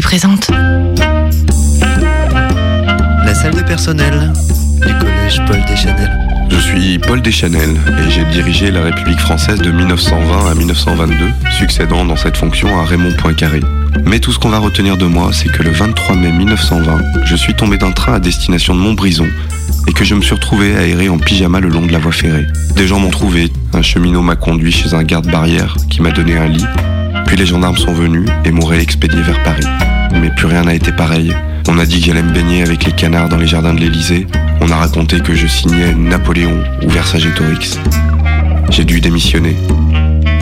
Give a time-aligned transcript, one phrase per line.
[0.00, 0.48] Présente.
[3.24, 4.32] La salle de personnel
[4.80, 6.18] du collège Paul Deschanel.
[6.48, 11.14] Je suis Paul Deschanel et j'ai dirigé la République française de 1920 à 1922,
[11.58, 13.60] succédant dans cette fonction à Raymond Poincaré.
[14.06, 17.36] Mais tout ce qu'on va retenir de moi, c'est que le 23 mai 1920, je
[17.36, 19.28] suis tombé d'un train à destination de Montbrison
[19.86, 22.46] et que je me suis retrouvé aéré en pyjama le long de la voie ferrée.
[22.76, 26.48] Des gens m'ont trouvé, un cheminot m'a conduit chez un garde-barrière qui m'a donné un
[26.48, 26.64] lit,
[27.30, 29.64] puis les gendarmes sont venus et m'ont réexpédié vers Paris.
[30.20, 31.32] Mais plus rien n'a été pareil.
[31.68, 34.26] On a dit que j'allais me baigner avec les canards dans les jardins de l'Élysée.
[34.60, 37.78] On a raconté que je signais Napoléon ou Vercingétorix.
[38.70, 39.54] J'ai dû démissionner.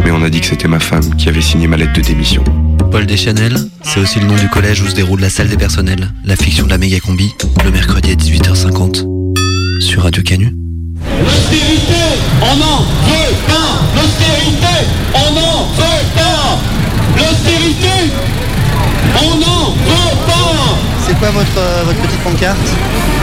[0.03, 2.43] Mais on a dit que c'était ma femme qui avait signé ma lettre de démission.
[2.91, 6.09] Paul Deschanel, c'est aussi le nom du collège où se déroule la salle des personnels,
[6.25, 7.35] la fiction de la méga combi,
[7.67, 9.05] le mercredi à 18h50.
[9.83, 10.55] Sur Radio Canu.
[11.23, 12.01] L'austérité,
[12.41, 15.48] on en veut pas L'austérité, on en
[17.19, 18.13] L'austérité,
[19.17, 22.57] on en veut pas C'est quoi votre, euh, votre petite pancarte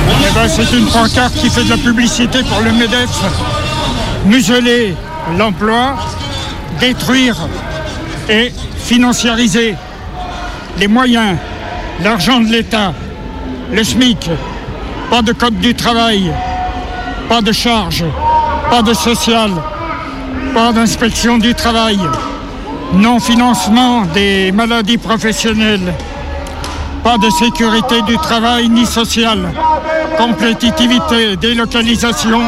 [0.09, 3.09] Eh ben, c'est une pancarte qui fait de la publicité pour le MEDEF.
[4.25, 4.95] Museler
[5.37, 5.95] l'emploi,
[6.79, 7.35] détruire
[8.29, 9.75] et financiariser
[10.79, 11.37] les moyens,
[12.03, 12.93] l'argent de l'État,
[13.71, 14.29] le SMIC,
[15.09, 16.31] pas de code du travail,
[17.29, 18.05] pas de charges,
[18.69, 19.51] pas de social,
[20.53, 21.99] pas d'inspection du travail,
[22.93, 25.93] non-financement des maladies professionnelles,
[27.03, 29.51] pas de sécurité du travail ni sociale,
[30.17, 32.41] compétitivité, délocalisation,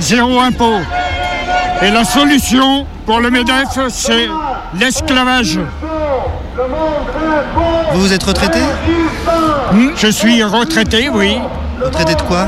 [0.00, 0.80] zéro impôt.
[1.82, 4.28] Et la solution pour le MEDEF, c'est
[4.78, 5.58] l'esclavage.
[7.92, 8.60] Vous vous êtes retraité
[9.72, 11.38] Hmm, Je suis retraité, oui,
[11.82, 12.46] Retraité de quoi?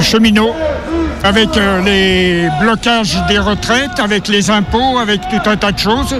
[0.00, 0.54] Cheminot,
[1.24, 6.14] avec euh, les blocages des retraites, avec les impôts, avec tout un tas de choses.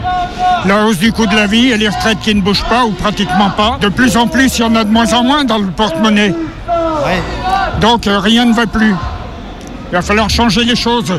[0.64, 2.92] La hausse du coût de la vie et les retraites qui ne bougent pas ou
[2.92, 3.76] pratiquement pas.
[3.82, 6.34] De plus en plus, il y en a de moins en moins dans le porte-monnaie.
[7.04, 7.22] Ouais.
[7.82, 8.94] Donc euh, rien ne va plus.
[9.90, 11.12] Il va falloir changer les choses.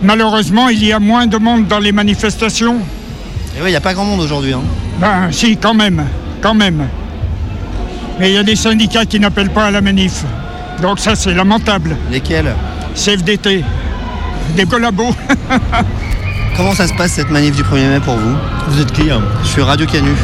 [0.00, 2.76] Malheureusement, il y a moins de monde dans les manifestations.
[3.56, 4.52] Et oui, il n'y a pas grand monde aujourd'hui.
[4.52, 4.62] Hein.
[4.98, 6.04] Ben si, quand même,
[6.40, 6.86] quand même.
[8.20, 10.22] Mais il y a des syndicats qui n'appellent pas à la manif.
[10.80, 11.96] Donc ça, c'est lamentable.
[12.12, 12.54] Lesquels?
[12.94, 13.64] CFDT,
[14.56, 15.14] des collabos.
[16.56, 18.36] Comment ça se passe cette manif du 1er mai pour vous?
[18.68, 19.20] Vous êtes qui hein?
[19.42, 20.14] Je suis Radio Canu.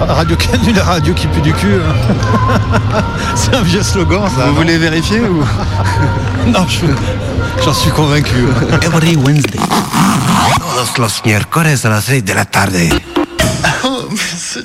[0.00, 1.74] Radio Canu, la radio qui pue du cul.
[1.74, 3.02] hein.
[3.34, 4.46] C'est un vieux slogan ça.
[4.46, 5.44] Vous voulez vérifier ou
[6.46, 6.86] Non, je-
[7.64, 8.46] j'en suis convaincu.
[8.82, 9.58] Every Wednesday.
[10.58, 12.76] Todos los miércoles a las 6 de la tarde.
[13.84, 14.08] Oh,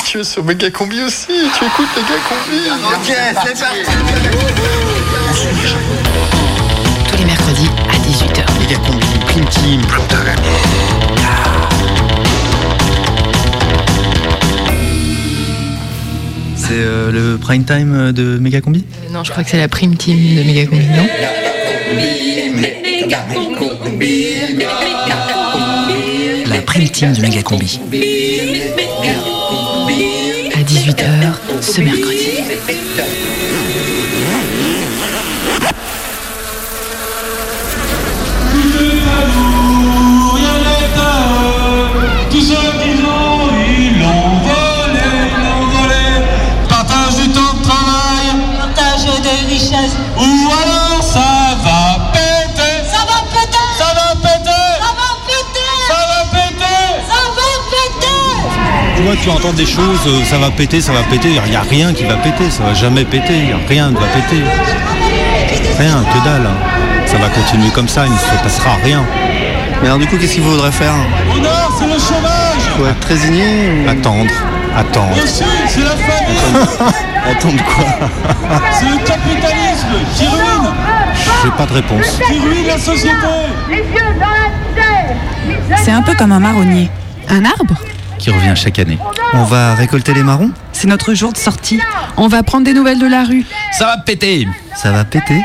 [0.05, 2.59] tu es sur Méga Combi aussi, tu écoutes Méga Combi.
[2.93, 3.15] Ok,
[3.45, 4.89] c'est parti
[16.55, 18.85] C'est euh, le prime time de Méga Combi?
[19.11, 21.07] Non, je crois que c'est la prime team de Méga Combi, non?
[26.47, 27.79] La prime team de méga combi.
[30.53, 32.28] À 18h ce mercredi.
[58.99, 61.29] Tu vois, tu entends des choses, euh, ça va péter, ça va péter.
[61.45, 63.33] Il n'y a rien qui va péter, ça va jamais péter.
[63.45, 64.43] y a Rien ne va péter.
[65.79, 66.45] Rien, que dalle.
[66.45, 67.05] hein.
[67.05, 69.05] Ça va continuer comme ça, il ne se passera rien.
[69.81, 70.93] Mais alors du coup, qu'est-ce qu'il faudrait faire?
[71.33, 72.61] Au nord, c'est le chômage.
[72.77, 73.89] Faut être résigné ou...
[73.89, 74.31] Attendre,
[74.75, 75.15] attendre.
[75.25, 76.67] Sud, c'est la famine.
[77.31, 77.85] Attendre quoi?
[78.73, 80.69] C'est le capitalisme qui ruine,
[81.43, 82.19] J'ai pas de réponse.
[82.27, 83.15] qui ruine la société.
[85.83, 86.89] C'est un peu comme un marronnier.
[87.29, 87.75] Un arbre?
[88.19, 88.99] Qui revient chaque année.
[89.33, 91.79] On va récolter les marrons C'est notre jour de sortie.
[92.17, 93.45] On va prendre des nouvelles de la rue.
[93.71, 94.45] Ça va péter
[94.75, 95.41] Ça va péter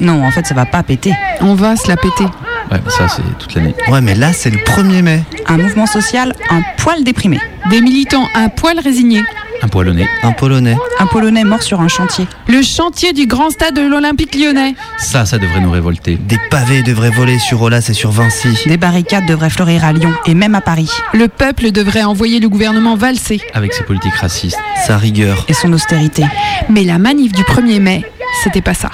[0.00, 1.12] Non, en fait, ça va pas péter.
[1.40, 2.24] On va se la péter.
[2.70, 3.74] Ouais, mais ça, c'est toute l'année.
[3.88, 5.22] Ouais, mais là, c'est le 1er mai.
[5.46, 7.38] Un mouvement social un poil déprimé.
[7.68, 9.22] Des militants un poil résignés.
[9.64, 10.06] Un nez.
[10.22, 10.76] Un Polonais.
[10.98, 12.26] Un Polonais mort sur un chantier.
[12.48, 14.74] Le chantier du grand stade de l'Olympique lyonnais.
[14.98, 16.16] Ça, ça devrait nous révolter.
[16.16, 18.58] Des pavés devraient voler sur Olas et sur Vinci.
[18.66, 20.90] Des barricades devraient fleurir à Lyon et même à Paris.
[21.14, 23.40] Le peuple devrait envoyer le gouvernement valser.
[23.54, 24.58] Avec ses politiques racistes.
[24.86, 25.46] Sa rigueur.
[25.48, 26.24] Et son austérité.
[26.68, 28.04] Mais la manif du 1er mai,
[28.42, 28.90] c'était pas ça.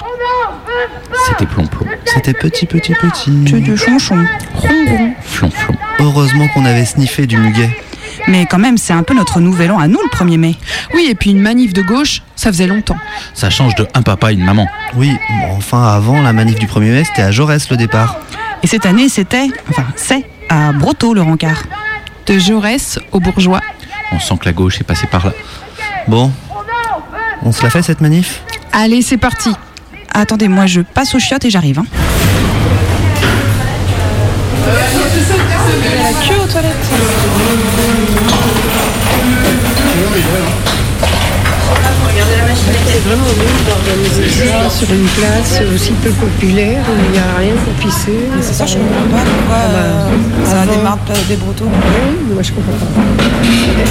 [1.27, 1.87] C'était plomb-plomb.
[2.05, 3.31] C'était petit, petit, petit.
[3.45, 4.25] Tu de chonchon.
[4.55, 5.13] Ronron.
[5.21, 5.75] Flon-flon.
[5.99, 7.75] Heureusement qu'on avait sniffé du muguet.
[8.27, 10.55] Mais quand même, c'est un peu notre nouvel an à nous le 1er mai.
[10.93, 12.97] Oui, et puis une manif de gauche, ça faisait longtemps.
[13.33, 14.67] Ça change de un papa et une maman.
[14.95, 18.17] Oui, bon, enfin avant la manif du 1er mai, c'était à Jaurès le départ.
[18.63, 21.63] Et cette année, c'était, enfin, c'est à Brotteaux le rencard.
[22.27, 23.61] De Jaurès aux bourgeois.
[24.11, 25.33] On sent que la gauche est passée par là.
[26.07, 26.31] Bon,
[27.43, 28.41] on se la fait cette manif?
[28.71, 29.51] Allez, c'est parti.
[30.13, 31.79] Attendez, moi je passe aux chiottes et j'arrive.
[31.79, 31.85] hein.
[42.87, 47.37] C'est vraiment mieux d'organiser ça sur une place aussi peu populaire où il n'y a
[47.39, 48.19] rien pour pisser.
[48.41, 50.09] C'est ça, je comprends pas pourquoi euh,
[50.45, 51.39] ça démarre de- des.
[51.41, 53.01] Oui, moi je comprends pas.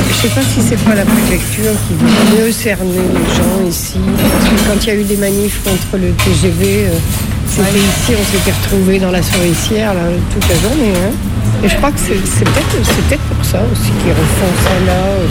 [0.08, 3.98] Je sais pas si c'est pas la préfecture qui veut mieux cerner les gens ici.
[4.20, 6.90] Parce que quand il y a eu des manifs contre le TGV, euh,
[7.48, 10.02] c'était ici, on s'était retrouvés dans la souricière là,
[10.32, 10.92] toute la journée.
[10.94, 11.12] hein.
[11.64, 12.14] Et je crois que c'est
[12.44, 14.92] peut-être pour ça aussi qu'ils refont ça là.
[14.92, 15.26] euh,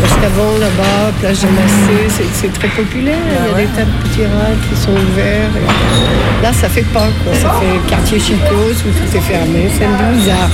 [0.00, 3.14] parce qu'avant là-bas, place Jean Massé, c'est- très populaire.
[3.28, 5.50] Il y a des tas de petits rats qui sont ouverts.
[5.56, 7.32] et Là, ça fait pas quoi.
[7.34, 9.70] Ça fait quartier chicos où tout est fermé.
[9.78, 10.50] C'est un peu bizarre.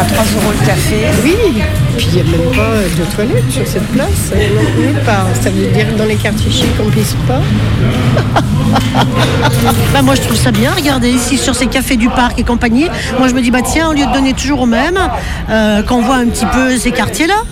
[0.00, 0.96] À 3 euros le café.
[1.22, 1.62] Oui,
[1.96, 4.32] puis il n'y a même pas de toilettes sur cette place,
[4.78, 5.26] nulle part.
[5.40, 7.40] Ça veut dire que dans les quartiers chics, on pisse pas
[9.92, 12.88] Bah, moi je trouve ça bien, regardez ici sur ces cafés du parc et compagnie.
[13.18, 14.98] Moi je me dis bah tiens, au lieu de donner toujours au même,
[15.50, 17.42] euh, qu'on voit un petit peu ces quartiers-là?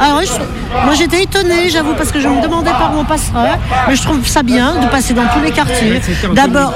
[0.00, 3.04] Ah ouais, je- moi j'étais étonnée, j'avoue, parce que je me demandais par où on
[3.04, 3.58] passerait,
[3.88, 6.00] mais je trouve ça bien de passer dans tous les quartiers.
[6.32, 6.72] D'abord,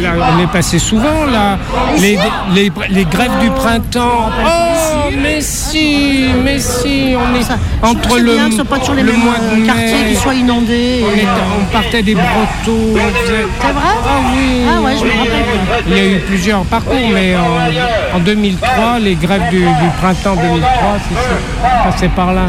[0.00, 1.58] là, on est passé souvent là.
[1.98, 2.18] Les,
[2.54, 4.30] les, les grèves du printemps.
[4.44, 7.44] Oh, mais si, mais si, on est
[7.88, 9.66] entre c'est le, bien que ce soit pas toujours les le mêmes mois euh, de
[9.66, 11.04] quartiers mai, qui soient inondés.
[11.04, 11.22] On, euh,
[11.60, 12.96] on partait des Brotteaux.
[12.96, 13.82] faisait- C'est vrai?
[13.84, 14.64] Ah oui.
[14.68, 15.84] Ah ouais, je me rappelle.
[15.86, 20.36] Il y a eu plusieurs parcours, mais en, en 2003, les grèves du, du printemps
[20.36, 20.62] 2003,
[21.08, 22.46] c'est ça, passé par là.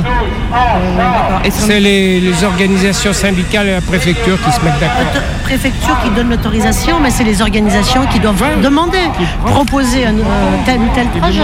[1.49, 5.21] C'est les, les organisations syndicales et la préfecture qui se mettent d'accord.
[5.43, 9.05] préfecture qui donne l'autorisation, mais c'est les organisations qui doivent demander,
[9.45, 11.39] proposer un euh, tel ou tel trajet.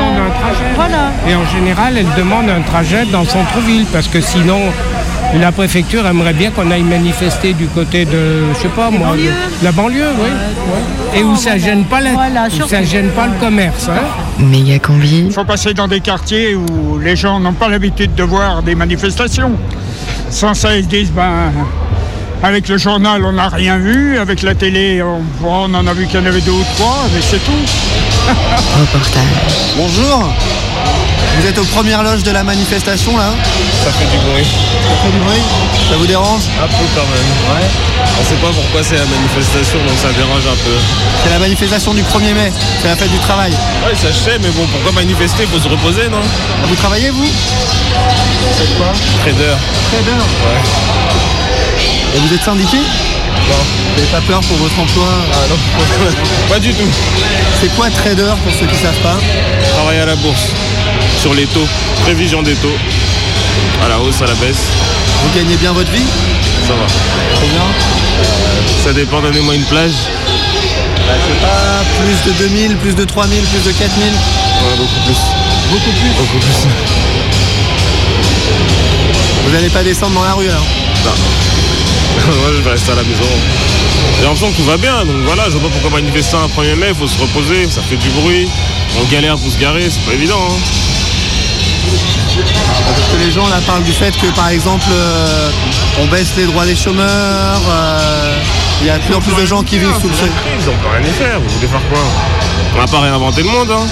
[0.76, 1.12] Voilà.
[1.28, 4.60] Et en général, elle demande un trajet dans le centre-ville parce que sinon,
[5.40, 9.24] la préfecture aimerait bien qu'on aille manifester du côté de, je sais pas moi, banlieues.
[9.30, 11.20] de- la banlieue, oui.
[11.20, 13.88] Et où ça gêne pas, la, où ça gêne pas le commerce.
[13.90, 14.02] hein.
[14.40, 15.24] Méga combi.
[15.28, 18.76] Il faut passer dans des quartiers où les gens n'ont pas l'habitude de voir des
[18.76, 19.52] manifestations.
[20.30, 21.52] Sans ça, ils disent, ben,
[22.44, 24.18] avec le journal, on n'a rien vu.
[24.18, 27.06] Avec la télé, on, on en a vu qu'il y en avait deux ou trois,
[27.14, 27.52] mais c'est tout.
[28.80, 29.24] Reportage.
[29.78, 30.34] Bonjour
[31.42, 33.34] Vous êtes aux premières loges de la manifestation là
[33.84, 34.46] Ça fait du bruit.
[34.46, 35.42] Ça fait du bruit
[35.90, 37.58] Ça vous dérange Un peu quand même.
[37.58, 37.66] Ouais.
[38.22, 40.78] On sait pas pourquoi c'est la manifestation, donc ça dérange un peu.
[41.24, 42.52] C'est la manifestation du 1er mai,
[42.82, 43.52] c'est la fête du travail.
[43.84, 45.48] Ouais, ça je sais, mais bon, pourquoi manifester?
[45.48, 46.22] Faut se reposer, non?
[46.68, 48.94] Vous travaillez vous Faites quoi?
[49.24, 49.56] Trader.
[49.90, 50.62] Trader Ouais.
[52.16, 52.78] Et vous êtes syndiqué?
[52.78, 53.56] Non.
[53.58, 55.08] Vous n'avez pas peur pour votre emploi?
[55.34, 55.58] Ah non,
[56.54, 56.90] pas du tout.
[57.60, 59.18] C'est quoi trader pour ceux qui ne savent pas?
[59.74, 60.54] Travailler à la bourse.
[61.22, 61.68] Sur les taux.
[62.02, 62.74] Prévision des taux.
[63.86, 64.64] À la hausse, à la baisse.
[65.22, 66.02] Vous gagnez bien votre vie
[66.68, 66.88] Ça va.
[67.36, 67.62] Très bien.
[68.84, 69.92] Ça dépend, donnez-moi une plage.
[71.06, 74.14] Bah, je sais pas, plus de 2000, plus de 3000, plus de 4000 Ouais,
[74.78, 75.20] beaucoup plus.
[75.70, 76.66] Beaucoup plus Beaucoup plus.
[79.46, 80.66] Vous n'allez pas descendre dans la rue alors
[81.06, 81.12] Non.
[82.42, 83.30] Moi, je vais rester à la maison.
[84.18, 86.76] J'ai l'impression que tout va bien, donc voilà, je vois pas pourquoi manifester un 1er
[86.78, 88.50] mai, faut se reposer, ça fait du bruit,
[89.00, 90.42] on galère pour se garer, c'est pas évident.
[90.50, 90.56] Hein.
[91.82, 95.50] Parce que les gens là parlent du fait que par exemple euh,
[96.02, 98.36] on baisse les droits des chômeurs, euh,
[98.82, 100.32] il y a de plus en plus de gens qui vivent sous le seuil.
[100.60, 102.00] Ils ont pas rien à faire, vous voulez faire quoi
[102.76, 103.88] On va pas réinventer le monde, hein.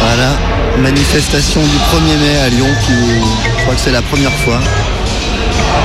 [0.00, 0.30] Voilà,
[0.78, 4.58] manifestation du 1er mai à Lyon qui, je crois que c'est la première fois,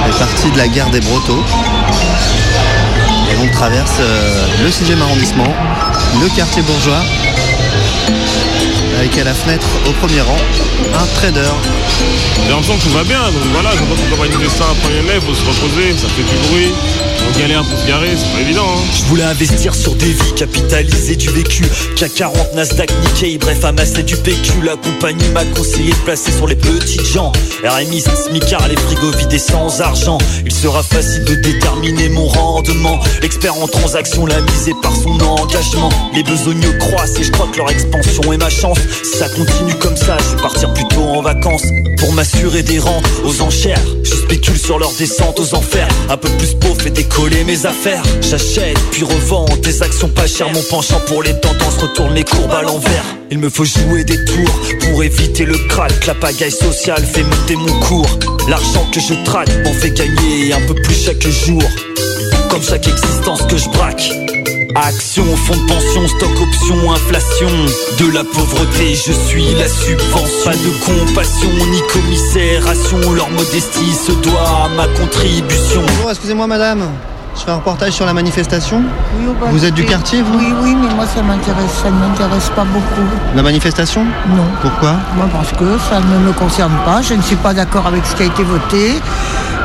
[0.08, 1.44] est partie de la gare des Brotteaux.
[3.32, 5.54] Et on traverse euh, le 6e arrondissement,
[6.22, 7.02] le quartier bourgeois,
[8.98, 10.38] avec à la fenêtre au premier rang
[10.94, 11.54] un trader.
[12.44, 15.04] J'ai l'impression que tout va bien, donc voilà, je vois pas pourquoi manifester un 1er
[15.04, 16.72] mai, faut se reposer, ça fait du bruit,
[17.28, 18.66] on galère pour se garer, c'est pas évident.
[18.66, 18.82] Hein.
[18.94, 21.66] Je voulais investir sur des vies, capitaliser du vécu.
[21.96, 24.62] CAC 40, Nasdaq, Nikkei, bref, amasser du PQ.
[24.64, 27.32] La compagnie m'a conseillé de placer sur les petites gens.
[27.64, 30.18] RMI, Smicard, les frigos vidés sans argent.
[30.46, 33.00] Il sera facile de déterminer mon rendement.
[33.22, 35.90] Expert en transactions, la misée par son engagement.
[36.14, 38.78] Les besogneux croissent et je crois que leur expansion est ma chance.
[39.04, 41.66] Si ça continue comme ça, je vais partir plutôt en vacances.
[41.98, 45.88] Pour m'assurer des rentes aux enchères, je spécule sur leur descente aux enfers.
[46.10, 48.04] Un peu plus pauvre fait décoller mes affaires.
[48.22, 50.52] J'achète puis revends des actions pas chères.
[50.54, 53.04] Mon penchant pour les tendances retourne les courbes à l'envers.
[53.30, 56.06] Il me faut jouer des tours pour éviter le crack.
[56.08, 58.20] La pagaille sociale fait monter mon cours.
[58.48, 61.64] L'argent que je traque m'en fait gagner un peu plus chaque jour.
[62.50, 64.41] Comme chaque existence que je braque.
[64.76, 67.48] Action, fonds de pension, stock option, inflation
[68.00, 74.12] De la pauvreté, je suis la subvention Pas de compassion, ni commisération Leur modestie se
[74.14, 76.84] doit à ma contribution Bonjour, excusez-moi madame.
[77.36, 78.84] Je fais un reportage sur la manifestation.
[79.18, 81.90] Oui, oh, bah, Vous êtes du quartier, vous Oui, oui, mais moi ça m'intéresse, ça
[81.90, 83.08] ne m'intéresse pas beaucoup.
[83.36, 84.46] La manifestation Non.
[84.62, 88.06] Pourquoi Moi parce que ça ne me concerne pas, je ne suis pas d'accord avec
[88.06, 88.94] ce qui a été voté.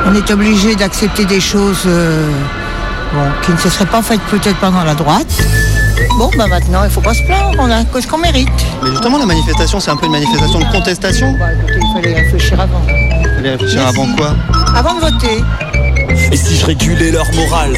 [0.05, 2.29] On est obligé d'accepter des choses euh,
[3.13, 5.27] bon, qui ne se seraient pas faites peut-être pendant la droite.
[6.17, 8.49] Bon, bah maintenant, il faut pas se plaindre, on a ce qu'on mérite.
[8.83, 11.35] Mais justement, la manifestation, c'est un peu une manifestation de contestation.
[11.39, 12.81] Bah, écoutez, il fallait réfléchir avant.
[12.81, 13.99] Vous allez réfléchir Merci.
[13.99, 14.35] avant quoi?
[14.75, 15.43] Avant de voter.
[16.31, 17.73] Et si je régulais leur morale?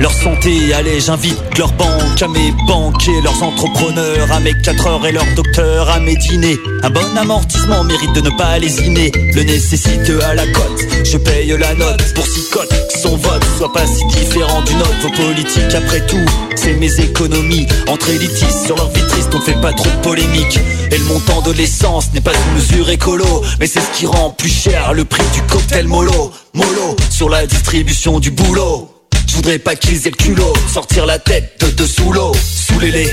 [0.00, 5.06] Leur santé, allez, j'invite leur banque à mes banquiers, leurs entrepreneurs, à mes 4 heures
[5.06, 6.58] et leurs docteurs à mes dîners.
[6.82, 9.12] Un bon amortissement mérite de ne pas lésiner.
[9.34, 12.72] Le nécessite à la cote, je paye la note pour six cotes.
[13.02, 14.90] Son vote soit pas si différent du nôtre.
[15.02, 16.24] Vos politiques, après tout,
[16.56, 17.66] c'est mes économies.
[17.86, 20.58] Entre élitistes sur leur vie triste, on fait pas trop polémique.
[20.90, 24.30] Et le montant de l'essence n'est pas une mesure écolo, mais c'est ce qui rend
[24.30, 26.32] plus cher le prix du cocktail mollo.
[26.54, 28.89] Mollo sur la distribution du boulot.
[29.30, 32.32] Je voudrais pas qu'ils aient le culot, sortir la tête de dessous l'eau.
[32.34, 33.08] Soulez-les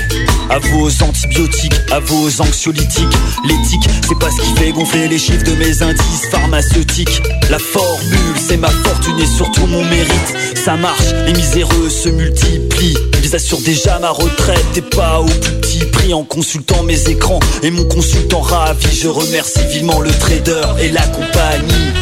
[0.50, 3.16] à vos antibiotiques, à vos anxiolytiques.
[3.44, 7.22] L'éthique, c'est pas ce qui fait gonfler les chiffres de mes indices pharmaceutiques.
[7.50, 10.56] La formule, c'est ma fortune et surtout mon mérite.
[10.56, 12.98] Ça marche, les miséreux se multiplient.
[13.22, 17.38] Ils assurent déjà ma retraite et pas au plus petit prix en consultant mes écrans.
[17.62, 21.92] Et mon consultant ravi, je remercie vivement le trader et la compagnie.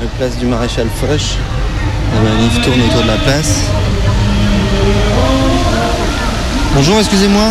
[0.00, 1.36] La place du maréchal Foch.
[2.14, 3.62] La manif tourne autour de la place.
[6.74, 7.42] Bonjour, excusez-moi.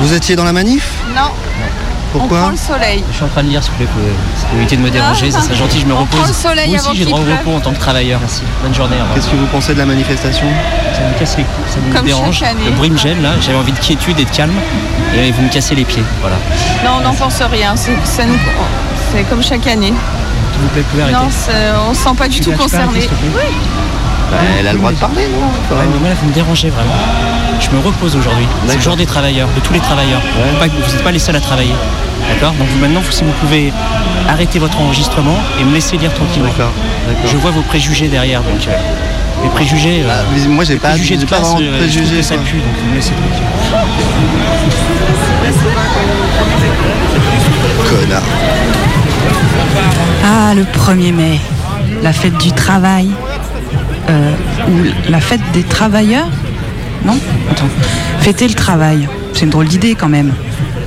[0.00, 0.88] Vous étiez dans la manif?
[1.14, 1.30] Non.
[2.12, 2.38] Pourquoi?
[2.38, 3.04] On prend le soleil.
[3.10, 5.40] Je suis en train de lire, s'il vous plaît, pour, éviter de me déranger, ça
[5.42, 6.18] serait gentil, je me On repose.
[6.18, 8.18] prend le soleil Moi aussi, j'ai droit au repos en tant que travailleur.
[8.20, 8.42] Merci.
[8.62, 8.96] Bonne journée.
[9.14, 10.46] Qu'est-ce que vous pensez de la manifestation?
[10.92, 12.42] Ça me casse les couilles, ça me Comme dérange.
[12.64, 13.30] Le bruit me gêne, là.
[13.40, 14.54] J'avais envie de quiétude et de calme.
[15.14, 16.02] Et vous me cassez les pieds.
[16.20, 16.36] Voilà.
[16.84, 17.74] Non, on n'en pense rien.
[17.76, 18.38] C'est ça nous-
[19.12, 19.92] c'est comme chaque année.
[20.60, 21.00] Vous plaît, vous.
[21.12, 21.52] Non, c'est-
[21.86, 23.00] on ne se sent pas du tout concerné.
[23.00, 23.42] Oui.
[24.30, 26.70] Bah, Elle a le droit de parler, non Ouais, mais moi, là, vous me dérangez
[26.70, 26.94] vraiment.
[27.60, 28.46] Je me repose aujourd'hui.
[28.68, 30.20] C'est le jour des travailleurs, de tous les travailleurs.
[30.60, 31.74] Vous n'êtes pas les seuls à travailler.
[32.28, 32.52] D'accord?
[32.52, 33.72] Donc vous, maintenant, si vous pouvez
[34.28, 36.48] arrêter votre enregistrement et me laisser lire tranquillement.
[36.48, 36.70] D'accord.
[37.26, 38.42] Je vois vos préjugés derrière.
[38.42, 38.70] Donc, euh,
[39.42, 40.04] les préjugés.
[40.06, 42.66] euh, mais moi, j'ai pas- préjugés de pas classe, euh, préjugés, que ça pue, donc
[42.84, 43.44] vous me laissez tranquille.
[47.88, 48.22] Connard.
[50.24, 51.40] Ah, le 1er mai,
[52.02, 53.10] la fête du travail.
[54.08, 54.32] Euh,
[54.68, 56.28] ou la fête des travailleurs
[57.04, 57.16] Non
[57.50, 57.68] Attends.
[58.20, 60.32] Fêter le travail, c'est une drôle d'idée quand même.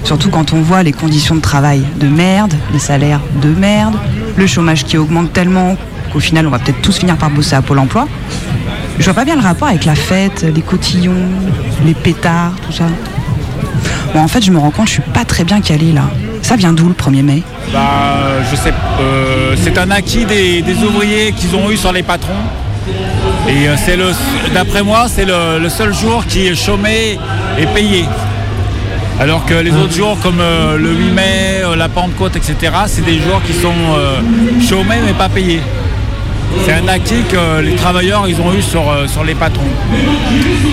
[0.04, 3.96] Surtout quand on voit les conditions de travail de merde, les salaires de merde,
[4.36, 5.78] le chômage qui augmente tellement
[6.12, 8.08] qu'au final on va peut-être tous finir par bosser à Pôle emploi.
[9.00, 11.30] Je vois pas bien le rapport avec la fête, les cotillons,
[11.86, 12.86] les pétards, tout ça.
[14.14, 16.04] Bon, en fait, je me rends compte, je suis pas très bien calée là.
[16.54, 17.42] Ça vient d'où le 1er mai
[17.74, 18.20] Bah,
[18.52, 22.44] je sais, euh, c'est un acquis des, des ouvriers qu'ils ont eu sur les patrons.
[23.50, 24.12] Et euh, c'est le,
[24.54, 27.18] d'après moi, c'est le, le seul jour qui est chômé
[27.58, 28.06] et payé.
[29.20, 31.24] Alors que les autres jours, comme euh, le 8 mai,
[31.64, 32.56] euh, la Pentecôte, etc.,
[32.86, 34.20] c'est des jours qui sont euh,
[34.62, 35.62] chômés mais pas payés.
[36.68, 39.64] C'est un acquis que les travailleurs ils ont eu sur, euh, sur les patrons.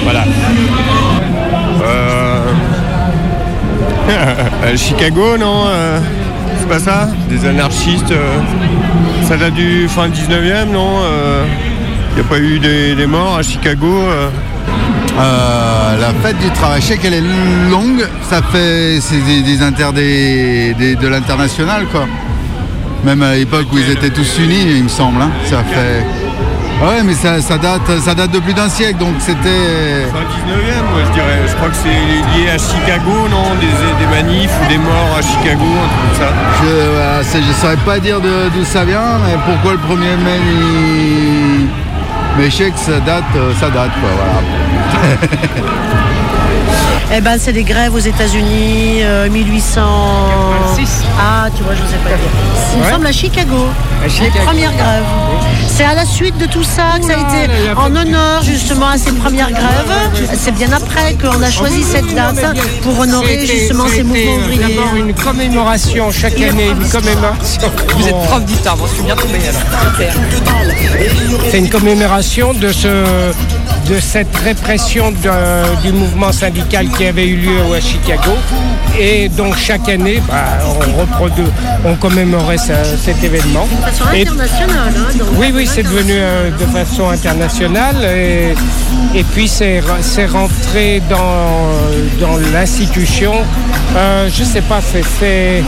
[0.05, 0.25] Voilà.
[1.83, 2.20] Euh...
[4.64, 5.99] euh, Chicago, non euh,
[6.59, 8.11] C'est pas ça Des anarchistes.
[8.11, 8.38] euh,
[9.28, 11.00] ça date du fin 19e, non
[12.12, 13.92] Il n'y a pas eu des, des morts à Chicago
[15.19, 17.25] Euh, la fête du travail, je sais qu'elle est
[17.71, 22.07] longue, ça fait c'est des, des inter des- des- de l'international quoi.
[23.04, 25.21] Même à l'époque où ils étaient tous unis, il me semble.
[25.21, 26.04] hein, ça fait.
[26.83, 30.07] Ouais, mais ça, ça date, ça date de plus d'un siècle, donc c'était.
[30.11, 31.41] Fin 19e, moi je dirais.
[31.47, 33.55] Je crois que c'est lié à Chicago, non?
[33.61, 33.67] Des,
[34.05, 36.33] des manifs ou des morts à Chicago, un truc comme ça.
[36.63, 41.67] Je, c'est- je saurais pas dire d'où ça vient, mais pourquoi le 1er mai il-
[42.39, 44.41] Mais je sais que ça date, euh, ça date quoi, voilà.
[47.12, 49.81] Eh ben, c'est des grèves aux États-Unis, euh, 1800.
[51.19, 52.19] Ah, tu vois, je ne sais pas dire.
[52.75, 53.67] Il me semble à Chicago.
[54.03, 55.05] À Les premières grèves.
[55.67, 58.99] C'est à la suite de tout ça que ça a été en honneur justement à
[58.99, 60.31] ces premières grèves.
[60.35, 62.39] C'est bien après qu'on a choisi cette date
[62.83, 64.75] pour honorer justement ces mouvements ouvriers.
[64.77, 67.62] D'abord une commémoration chaque année, une commémoration.
[67.97, 70.11] Vous êtes prof d'histoire, bon, je suis bien tombé alors.
[71.50, 72.89] C'est une commémoration de, ce,
[73.91, 78.33] de cette répression de- du mouvement syndical qui avait eu lieu à Chicago.
[78.99, 80.59] Et donc chaque année, bah,
[81.85, 83.67] on, commémorait ce- cet événement.
[83.71, 84.93] De façon Et- internationale.
[84.97, 85.29] hein, donc.
[85.39, 88.55] oui, oui, c'est devenu euh, de façon internationale et,
[89.19, 93.33] et puis c'est re- c'est rentré dans, dans l'institution.
[93.97, 95.63] Euh, je sais pas, c'est- c'est.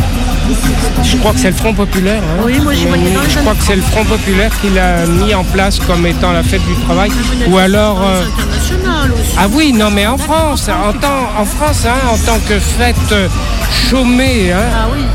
[1.04, 2.22] Je crois que c'est le Front Populaire.
[2.22, 2.42] hein.
[2.44, 6.06] Oui, moi, Je crois que c'est le Front Populaire qui l'a mis en place comme
[6.06, 7.10] étant la fête du travail.
[7.48, 8.00] Ou alors.
[8.02, 8.22] euh,
[9.38, 12.96] ah oui, non, mais en France, en, tant- en France, hein, en tant que fête
[13.12, 13.28] euh,
[13.88, 14.58] chômée, hein,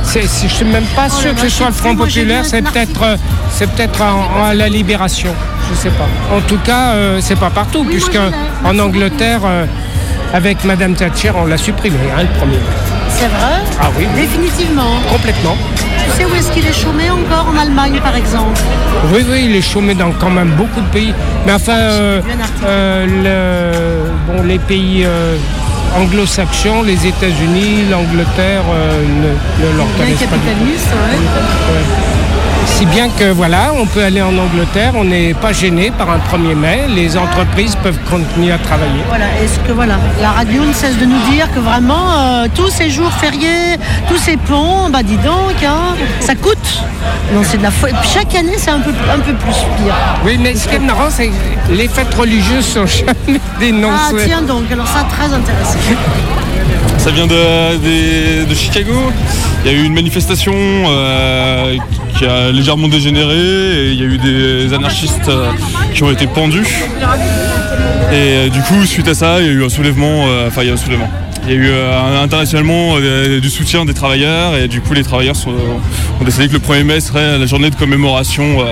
[0.04, 3.18] c'est- je suis même pas sûr que ce soit le Front Populaire, c'est peut-être euh,
[3.52, 5.34] c'est peut-être en- en- à la Libération,
[5.70, 6.08] je sais pas.
[6.36, 8.18] En tout cas, euh, c'est pas partout, puisque
[8.64, 9.66] en Angleterre, euh,
[10.34, 12.58] avec Madame Thatcher, on l'a supprimé, hein, le premier.
[13.20, 14.06] C'est vrai Ah oui.
[14.16, 15.00] Définitivement.
[15.12, 15.56] complètement.
[16.06, 18.60] Tu sais où est-ce qu'il est chômé encore en Allemagne par exemple
[19.14, 21.14] Oui, oui, il est chômé dans quand même beaucoup de pays.
[21.46, 22.22] Mais enfin, euh,
[22.66, 25.36] euh, le- bon, les pays euh,
[25.98, 30.46] anglo-saxons, les États-Unis, l'Angleterre ne, ne leur Bien connaissent pas du tout.
[30.48, 31.18] capitaliste, ouais.
[31.18, 32.17] Ouais.
[32.78, 36.20] Si bien que voilà, on peut aller en Angleterre, on n'est pas gêné par un
[36.20, 39.02] 1er mai, les entreprises peuvent continuer à travailler.
[39.08, 42.70] Voilà, est-ce que voilà, la radio ne cesse de nous dire que vraiment euh, tous
[42.70, 46.84] ces jours fériés, tous ces ponts, bah dis donc, hein, ça coûte.
[47.34, 47.72] Non, c'est de la
[48.04, 49.96] Chaque année, c'est un peu, un peu plus pire.
[50.24, 51.34] Oui, mais ce qui est marrant, c'est que
[51.72, 54.26] les fêtes religieuses sont jamais Ah dénoncées.
[54.28, 55.80] tiens donc, alors ça très intéressant.
[56.98, 58.94] Ça vient de, de Chicago.
[59.64, 61.76] Il y a eu une manifestation euh,
[62.18, 65.52] qui a légèrement dégénéré il y a eu des anarchistes euh,
[65.94, 66.68] qui ont été pendus.
[68.12, 70.26] Et euh, du coup, suite à ça, il y a eu un soulèvement.
[70.48, 71.10] Enfin, il y a un soulèvement.
[71.48, 71.72] Il y a eu
[72.22, 75.36] internationalement du soutien des travailleurs et du coup, les travailleurs
[76.20, 78.66] ont décidé que le 1er mai serait la journée de commémoration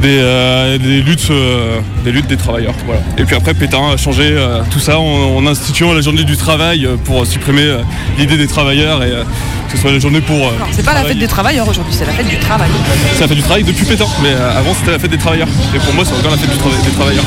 [0.00, 2.74] des, euh, des luttes, euh, des luttes des travailleurs.
[2.86, 3.00] Voilà.
[3.16, 6.36] Et puis après, Pétain a changé euh, tout ça en, en instituant la journée du
[6.36, 7.78] travail pour supprimer
[8.18, 10.36] l'idée des travailleurs et que ce soit la journée pour.
[10.36, 12.70] euh, C'est pas la fête des travailleurs aujourd'hui, c'est la fête du travail.
[13.14, 15.48] C'est la fête du travail depuis Pétain, mais avant c'était la fête des travailleurs.
[15.74, 16.56] Et pour moi, c'est encore la fête du
[16.90, 17.24] des travailleurs.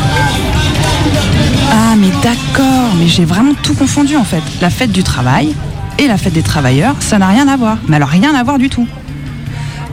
[1.73, 4.41] Ah, mais d'accord, mais j'ai vraiment tout confondu en fait.
[4.61, 5.53] La fête du travail
[5.99, 7.77] et la fête des travailleurs, ça n'a rien à voir.
[7.87, 8.87] Mais alors rien à voir du tout.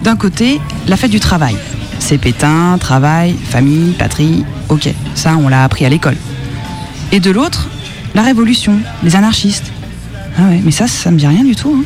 [0.03, 1.57] D'un côté, la fête du travail.
[2.09, 6.17] C'est Pétain, travail, famille, patrie, ok, ça on l'a appris à l'école.
[7.13, 7.69] Et de l'autre,
[8.15, 9.71] la révolution, les anarchistes.
[10.39, 11.71] Ah ouais, mais ça, ça me dit rien du tout.
[11.79, 11.85] hein.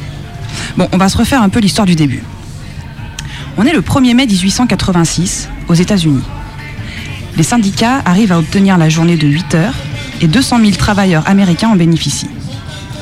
[0.77, 2.23] Bon, on va se refaire un peu l'histoire du début.
[3.57, 6.23] On est le 1er mai 1886 aux États-Unis.
[7.37, 9.75] Les syndicats arrivent à obtenir la journée de 8 heures
[10.21, 12.31] et 200 000 travailleurs américains en bénéficient.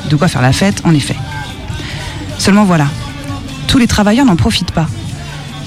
[0.09, 1.17] De quoi faire la fête, en effet.
[2.39, 2.87] Seulement voilà,
[3.67, 4.87] tous les travailleurs n'en profitent pas.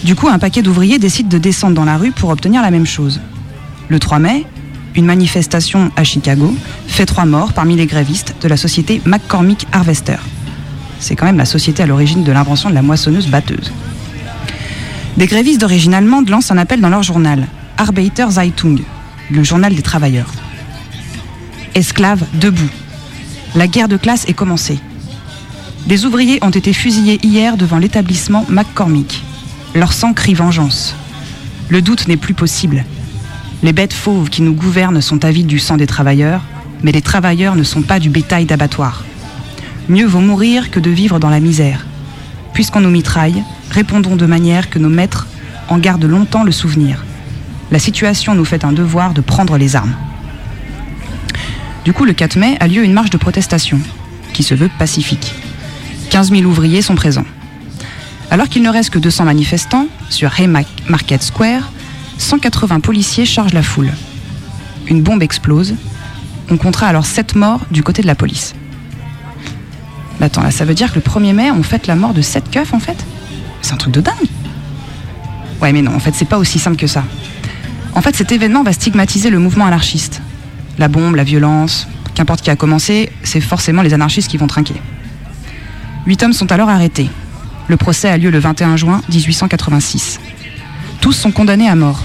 [0.05, 2.87] Du coup, un paquet d'ouvriers décide de descendre dans la rue pour obtenir la même
[2.87, 3.21] chose.
[3.88, 4.45] Le 3 mai,
[4.95, 6.55] une manifestation à Chicago
[6.87, 10.19] fait trois morts parmi les grévistes de la société McCormick Harvester.
[11.01, 13.73] C'est quand même la société à l'origine de l'invention de la moissonneuse batteuse.
[15.17, 17.47] Des grévistes d'origine allemande lancent un appel dans leur journal,
[17.79, 18.81] Arbeiter Zeitung,
[19.31, 20.33] le journal des travailleurs.
[21.75, 22.71] Esclaves debout.
[23.55, 24.79] La guerre de classe est commencée.
[25.87, 29.25] Des ouvriers ont été fusillés hier devant l'établissement McCormick.
[29.74, 30.94] Leur sang crie vengeance.
[31.68, 32.84] Le doute n'est plus possible.
[33.64, 36.42] Les bêtes fauves qui nous gouvernent sont avides du sang des travailleurs,
[36.84, 39.04] mais les travailleurs ne sont pas du bétail d'abattoir.
[39.88, 41.87] Mieux vaut mourir que de vivre dans la misère.
[42.52, 45.26] Puisqu'on nous mitraille, répondons de manière que nos maîtres
[45.68, 47.04] en gardent longtemps le souvenir.
[47.72, 49.96] La situation nous fait un devoir de prendre les armes.
[51.84, 53.80] Du coup, le 4 mai a lieu une marche de protestation,
[54.32, 55.34] qui se veut pacifique.
[56.10, 57.26] 15 000 ouvriers sont présents.
[58.30, 61.70] Alors qu'il ne reste que 200 manifestants, sur Haymarket Square,
[62.18, 63.92] 180 policiers chargent la foule.
[64.87, 65.74] Une bombe explose.
[66.50, 68.54] On comptera alors 7 morts du côté de la police.
[70.20, 72.22] Mais attends, là, ça veut dire que le 1er mai, on fête la mort de
[72.22, 72.96] 7 keufs, en fait?
[73.62, 74.14] C'est un truc de dingue
[75.60, 77.04] Ouais, mais non, en fait, c'est pas aussi simple que ça.
[77.94, 80.20] En fait, cet événement va stigmatiser le mouvement anarchiste.
[80.78, 84.80] La bombe, la violence, qu'importe qui a commencé, c'est forcément les anarchistes qui vont trinquer.
[86.06, 87.08] Huit hommes sont alors arrêtés.
[87.68, 90.20] Le procès a lieu le 21 juin 1886.
[91.00, 92.05] Tous sont condamnés à mort.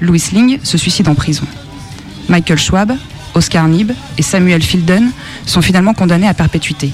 [0.00, 1.44] Louis Ling se suicide en prison.
[2.28, 2.92] Michael Schwab,
[3.34, 5.10] Oscar Nib et Samuel Filden
[5.46, 6.92] sont finalement condamnés à perpétuité.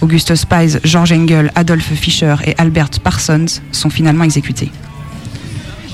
[0.00, 4.70] Auguste Spies, George Engel, Adolphe Fischer et Albert Parsons sont finalement exécutés.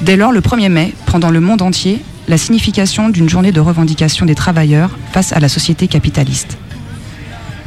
[0.02, 3.60] Dès lors, le 1er mai prend dans le monde entier la signification d'une journée de
[3.60, 6.58] revendication des travailleurs face à la société capitaliste.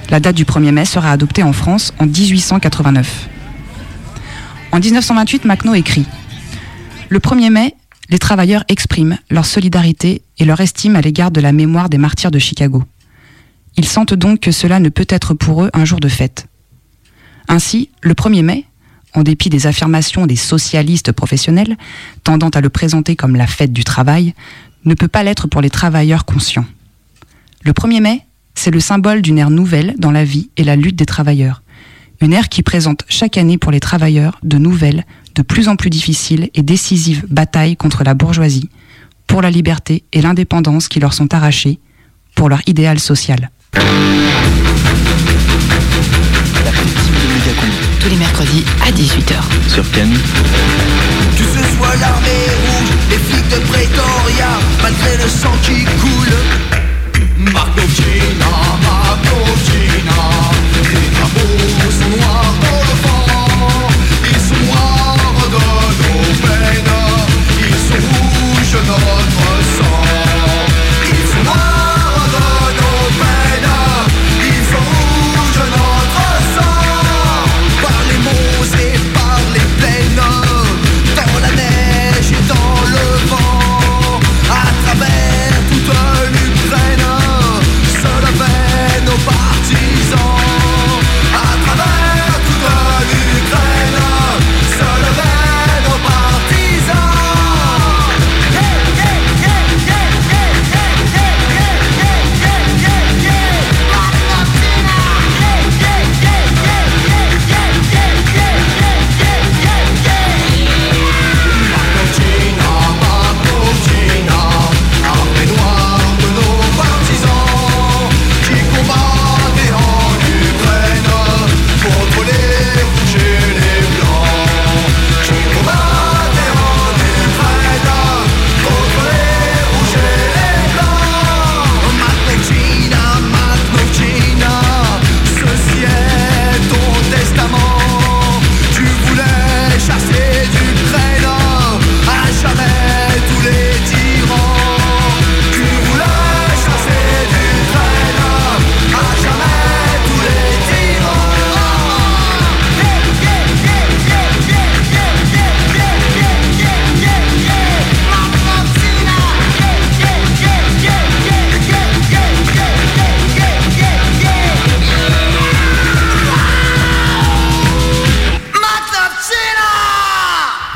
[0.09, 3.29] La date du 1er mai sera adoptée en France en 1889.
[4.71, 6.07] En 1928, Macno écrit
[7.09, 7.75] Le 1er mai,
[8.09, 12.31] les travailleurs expriment leur solidarité et leur estime à l'égard de la mémoire des martyrs
[12.31, 12.83] de Chicago.
[13.77, 16.47] Ils sentent donc que cela ne peut être pour eux un jour de fête.
[17.47, 18.65] Ainsi, le 1er mai,
[19.13, 21.77] en dépit des affirmations des socialistes professionnels,
[22.23, 24.33] tendant à le présenter comme la fête du travail,
[24.85, 26.65] ne peut pas l'être pour les travailleurs conscients.
[27.63, 30.95] Le 1er mai, c'est le symbole d'une ère nouvelle dans la vie et la lutte
[30.95, 31.63] des travailleurs.
[32.21, 35.89] Une ère qui présente chaque année pour les travailleurs de nouvelles, de plus en plus
[35.89, 38.69] difficiles et décisives batailles contre la bourgeoisie,
[39.27, 41.79] pour la liberté et l'indépendance qui leur sont arrachées,
[42.35, 43.49] pour leur idéal social.
[47.99, 49.35] Tous les mercredis à 18h.
[49.67, 50.17] Sur Canu.
[51.37, 56.18] Que ce soit l'armée rouge, les flics de Pretoria, malgré le sang qui coule.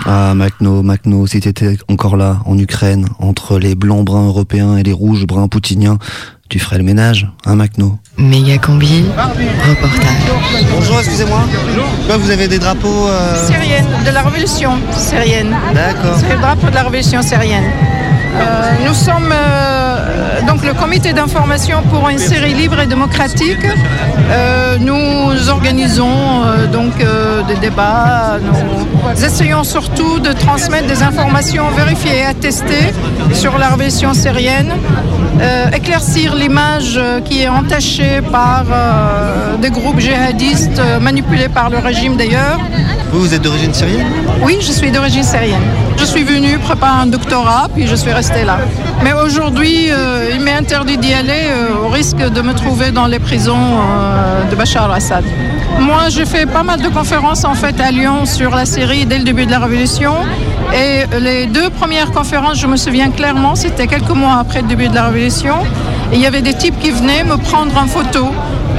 [0.06, 4.84] Ah, Macno, Macno, si t'étais encore là, en Ukraine, entre les blancs bruns européens et
[4.84, 5.98] les rouges bruns poutiniens,
[6.50, 9.06] tu ferais le ménage, hein, Macno Méga combi,
[9.68, 10.68] reportage.
[10.72, 11.42] Bonjour, excusez-moi.
[12.06, 15.56] Quoi, vous avez des drapeaux euh, Syrienne, de la révolution syrienne.
[15.74, 16.18] D'accord.
[16.20, 17.66] C'est le drapeau de la révolution syrienne.
[18.36, 23.66] Euh, nous sommes euh, donc le comité d'information pour une Syrie libre et démocratique.
[24.30, 28.38] Euh, nous organisons euh, donc euh, des débats.
[28.42, 32.94] Nous essayons surtout de transmettre des informations vérifiées et attestées
[33.34, 34.74] sur la révolution syrienne,
[35.42, 41.78] euh, éclaircir l'image qui est entachée par euh, des groupes djihadistes euh, manipulés par le
[41.78, 42.60] régime d'ailleurs.
[43.12, 44.08] Vous, vous êtes d'origine syrienne?
[44.42, 45.62] Oui, je suis d'origine syrienne.
[45.98, 48.58] Je suis venue préparer un doctorat, puis je suis restée là.
[49.04, 53.08] Mais aujourd'hui, euh, il m'est interdit d'y aller euh, au risque de me trouver dans
[53.08, 53.68] les prisons
[54.50, 55.24] de Bachar al-Assad.
[55.80, 59.18] Moi, j'ai fait pas mal de conférences en fait à Lyon sur la Syrie dès
[59.18, 60.14] le début de la révolution.
[60.74, 64.88] Et les deux premières conférences, je me souviens clairement, c'était quelques mois après le début
[64.88, 65.56] de la révolution.
[66.14, 68.28] Il y avait des types qui venaient me prendre en photo.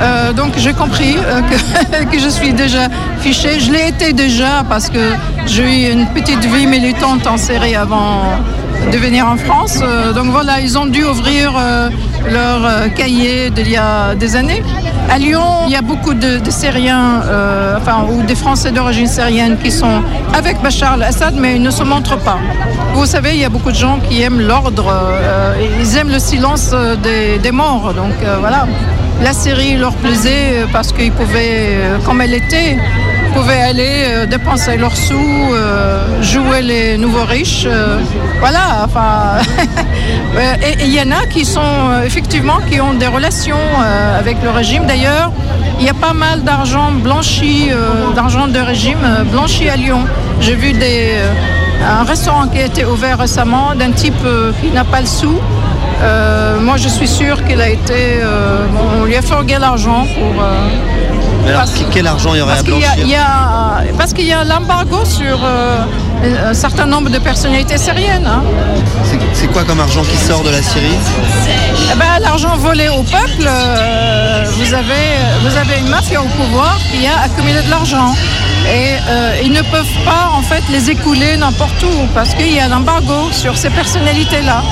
[0.00, 2.88] Euh, donc j'ai compris euh, que, que je suis déjà
[3.20, 3.58] fichée.
[3.60, 5.12] Je l'ai été déjà parce que
[5.46, 8.22] j'ai eu une petite vie militante en Syrie avant
[8.92, 9.78] de venir en France.
[9.82, 11.88] Euh, donc voilà, ils ont dû ouvrir euh,
[12.30, 14.62] leur euh, cahier d'il y a des années.
[15.10, 17.22] À Lyon, il y a beaucoup de, Syriens,
[17.76, 20.02] enfin, ou des Français d'origine syrienne qui sont
[20.34, 22.38] avec Bachar al-Assad, mais ils ne se montrent pas.
[22.94, 24.92] Vous savez, il y a beaucoup de gens qui aiment l'ordre,
[25.78, 27.92] ils aiment le silence des, des morts.
[27.92, 28.66] Donc voilà,
[29.22, 32.78] la Syrie leur plaisait parce qu'ils pouvaient, comme elle était,
[33.34, 37.66] pouvaient aller euh, dépenser leurs sous, euh, jouer les nouveaux riches.
[37.66, 37.98] euh,
[38.38, 39.42] voilà, enfin.
[40.66, 43.66] Et il y en a qui sont effectivement qui ont des relations
[44.18, 44.84] avec le régime.
[44.86, 45.30] D'ailleurs,
[45.78, 47.70] il y a pas mal d'argent blanchi,
[48.16, 50.00] d'argent de régime blanchi à Lyon.
[50.40, 50.74] J'ai vu
[51.86, 54.26] un restaurant qui a été ouvert récemment d'un type
[54.60, 55.34] qui n'a pas le sou.
[56.60, 58.00] Moi, je suis sûre qu'il a été.
[59.00, 60.44] on lui a forgué l'argent pour.
[61.44, 63.14] Mais alors, quel argent il y aurait à parce qu'il y a- blanchir il y
[63.16, 65.84] a- parce qu'il y a l'embargo sur euh,
[66.50, 68.26] un certain nombre de personnalités syriennes.
[68.26, 68.42] hein.
[69.04, 70.96] C'est- C'est quoi comme argent qui sort de la Syrie?
[71.92, 75.06] Eh ben, L'argent volé au peuple, euh, vous, avez,
[75.42, 78.14] vous avez une mafia au pouvoir qui a accumulé de l'argent.
[78.66, 82.60] Et euh, ils ne peuvent pas en fait les écouler n'importe où parce qu'il y
[82.60, 84.62] a l'embargo sur ces personnalités-là.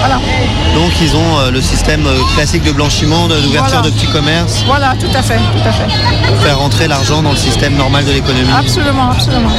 [0.00, 0.16] Voilà.
[0.74, 3.82] Donc ils ont euh, le système euh, classique de blanchiment, d'ouverture Voilà.
[3.82, 5.86] de petits commerces Voilà, tout à fait, tout à fait.
[6.26, 8.48] pour faire rentrer l'argent dans le système normal de l'économie.
[8.58, 9.50] Absolument, absolument.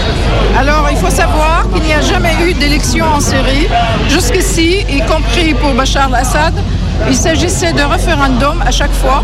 [0.57, 3.67] Alors, il faut savoir qu'il n'y a jamais eu d'élection en Syrie.
[4.09, 6.53] Jusqu'ici, y compris pour Bachar al-Assad,
[7.07, 9.23] il s'agissait de référendum à chaque fois.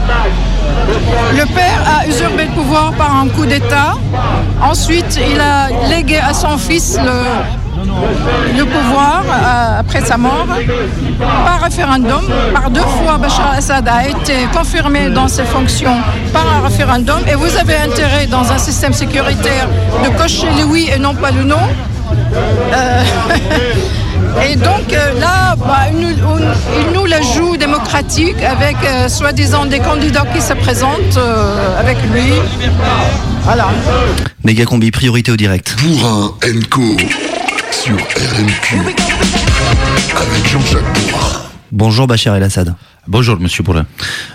[1.34, 3.96] Le père a usurpé le pouvoir par un coup d'État.
[4.62, 7.24] Ensuite, il a légué à son fils le,
[8.58, 10.46] le pouvoir euh, après sa mort
[11.46, 12.22] par référendum.
[12.54, 15.96] Par deux fois, Bachar al-Assad a été confirmé dans ses fonctions
[16.34, 17.20] par un référendum.
[17.30, 19.68] Et vous avez intérêt, dans un système sécuritaire,
[20.04, 21.58] de cocher le oui et non pas le non.
[22.74, 23.04] Euh,
[24.50, 26.40] et donc euh, là, bah, il, nous, on-
[26.80, 31.98] il nous la joue démocratique avec euh, soi-disant des candidats qui se présentent euh, avec
[32.14, 32.34] lui.
[33.44, 33.68] Voilà.
[34.44, 35.76] Méga combi, priorité au direct.
[35.78, 36.96] Pour un Enco
[37.88, 38.80] sur RMQ
[40.18, 41.42] avec Jean-Jacques Bourrin.
[41.72, 42.76] Bonjour Bachar El-Assad.
[43.08, 43.86] Bonjour Monsieur Bourrin.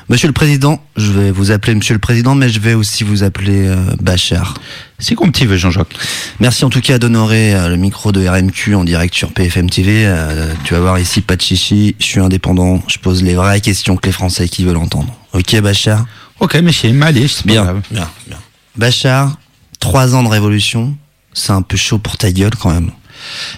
[0.08, 3.24] Monsieur le Président, je vais vous appeler Monsieur le Président, mais je vais aussi vous
[3.24, 4.54] appeler euh, Bachar.
[4.98, 5.94] C'est comme tu veux Jean-Jacques.
[6.40, 10.06] Merci en tout cas d'honorer euh, le micro de RMQ en direct sur PFM TV.
[10.06, 13.60] Euh, tu vas voir ici, pas de chichi, je suis indépendant, je pose les vraies
[13.60, 15.14] questions que les Français qui veulent entendre.
[15.34, 16.06] Ok Bachar
[16.40, 17.82] Ok monsieur, allez, c'est pas Bien, grave.
[17.90, 18.38] bien, bien.
[18.76, 19.36] Bachar,
[19.78, 20.96] trois ans de révolution,
[21.34, 22.92] c'est un peu chaud pour ta gueule quand même.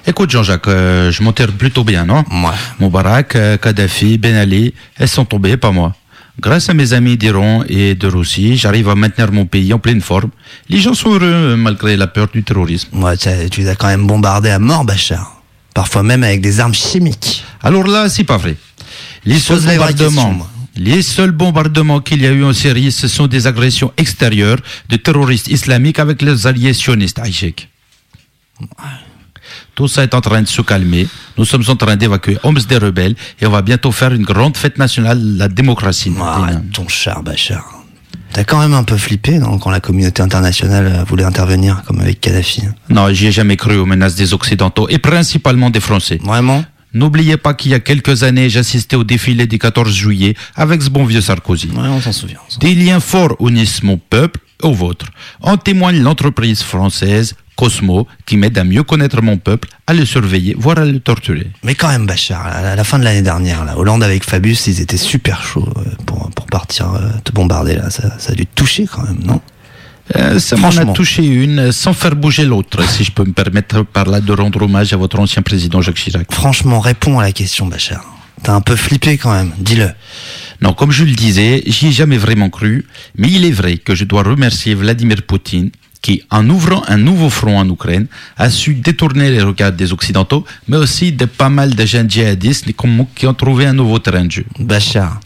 [0.07, 2.55] Écoute Jean-Jacques, euh, je m'en tire plutôt bien, non Ouais.
[2.81, 5.94] Moubarak, euh, Kadhafi, Ben Ali, elles sont tombées, pas moi.
[6.40, 10.00] Grâce à mes amis d'Iran et de Russie, j'arrive à maintenir mon pays en pleine
[10.00, 10.31] forme.
[10.68, 12.88] Les gens sont heureux euh, malgré la peur du terrorisme.
[13.03, 15.40] Ouais, tu as- tu les as quand même bombardés à mort, Bachar.
[15.74, 17.44] Parfois même avec des armes chimiques.
[17.62, 18.57] Alors là, c'est pas vrai.
[19.24, 20.46] Les seuls bombardements,
[20.77, 24.96] les seuls bombardements qu'il y a eu en Syrie, ce sont des agressions extérieures de
[24.96, 27.68] terroristes islamiques avec les alliés sionistes, Aïchek.
[29.75, 31.09] Tout ça est en train de se calmer.
[31.37, 34.57] Nous sommes en train d'évacuer Homs des rebelles et on va bientôt faire une grande
[34.57, 36.13] fête nationale, la démocratie.
[36.21, 37.65] Arrête ton char, Bachar.
[38.33, 42.01] T'as quand même un peu flippé non, quand la communauté internationale euh, voulait intervenir, comme
[42.01, 42.63] avec Kadhafi.
[42.89, 46.19] Non, j'y ai jamais cru aux menaces des Occidentaux et principalement des Français.
[46.23, 46.65] Vraiment?
[46.95, 50.91] N'oubliez pas qu'il y a quelques années, j'assistais au défilé du 14 juillet avec ce
[50.91, 51.69] bon vieux Sarkozy.
[51.69, 52.39] Ouais, on s'en souvient.
[52.61, 55.07] Des liens forts unissent mon peuple au vôtre.
[55.41, 60.55] En témoigne l'entreprise française Cosmo qui m'aide à mieux connaître mon peuple, à le surveiller,
[60.59, 61.49] voire à le torturer.
[61.62, 64.97] Mais quand même, Bachar, à la fin de l'année dernière, Hollande avec Fabius, ils étaient
[64.97, 67.90] super chauds euh, pour, pour partir euh, te bombarder là.
[67.90, 69.40] Ça, ça a dû te toucher quand même, non?
[70.17, 73.83] Euh, ça m'en a touché une sans faire bouger l'autre, si je peux me permettre
[73.83, 76.27] par là de rendre hommage à votre ancien président Jacques Chirac.
[76.31, 78.05] Franchement, réponds à la question, Bachar.
[78.43, 79.90] T'as un peu flippé quand même, dis-le.
[80.61, 82.87] Non, comme je le disais, j'y ai jamais vraiment cru,
[83.17, 85.71] mais il est vrai que je dois remercier Vladimir Poutine
[86.05, 90.45] qui, en ouvrant un nouveau front en Ukraine, a su détourner les regards des Occidentaux,
[90.69, 92.67] mais aussi de pas mal de jeunes djihadistes
[93.14, 94.45] qui ont trouvé un nouveau terrain de jeu.
[94.59, 95.19] Bachar,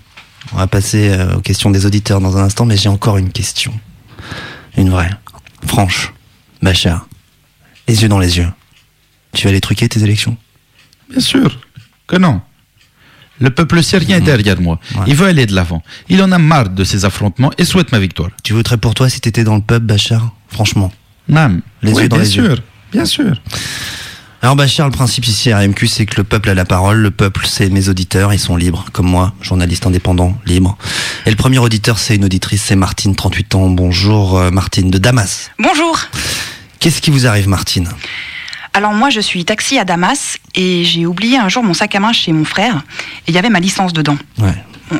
[0.52, 3.32] on va passer euh, aux questions des auditeurs dans un instant, mais j'ai encore une
[3.32, 3.72] question.
[4.76, 5.10] Une vraie,
[5.66, 6.12] franche.
[6.62, 7.08] Bachar,
[7.88, 8.48] les yeux dans les yeux.
[9.32, 10.36] Tu vas les truquer tes élections?
[11.10, 11.58] Bien sûr
[12.06, 12.40] que non.
[13.40, 14.80] Le peuple syrien est derrière moi.
[15.06, 15.82] Il veut aller de l'avant.
[16.08, 18.30] Il en a marre de ces affrontements et souhaite ma victoire.
[18.42, 20.92] Tu voterais pour toi si t'étais dans le pub, Bachar Franchement?
[21.28, 21.60] Non.
[21.82, 22.44] Les Oui, yeux dans bien les sûr.
[22.44, 22.58] yeux.
[22.92, 23.40] Bien sûr.
[24.40, 26.98] Alors Bachar, le principe ici à RMQ, c'est que le peuple a la parole.
[26.98, 30.78] Le peuple, c'est mes auditeurs, ils sont libres, comme moi, journaliste indépendant, libre.
[31.26, 33.68] Et le premier auditeur, c'est une auditrice, c'est Martine, 38 ans.
[33.68, 35.50] Bonjour euh, Martine, de Damas.
[35.58, 35.98] Bonjour.
[36.78, 37.88] Qu'est-ce qui vous arrive Martine?
[38.74, 42.00] Alors moi je suis taxi à Damas et j'ai oublié un jour mon sac à
[42.00, 42.84] main chez mon frère
[43.26, 44.16] et il y avait ma licence dedans.
[44.38, 44.54] Ouais.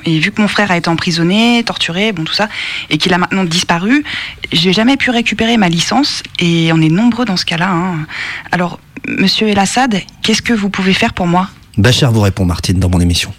[0.05, 2.51] Et vu que mon frère a été emprisonné, torturé, bon tout ça,
[2.91, 4.05] et qu'il a maintenant disparu,
[4.53, 7.71] j'ai jamais pu récupérer ma licence et on est nombreux dans ce cas-là.
[7.71, 8.07] hein.
[8.53, 11.49] Alors, Monsieur El Assad, qu'est-ce que vous pouvez faire pour moi?
[11.79, 13.33] Bachar vous répond Martine dans mon émission.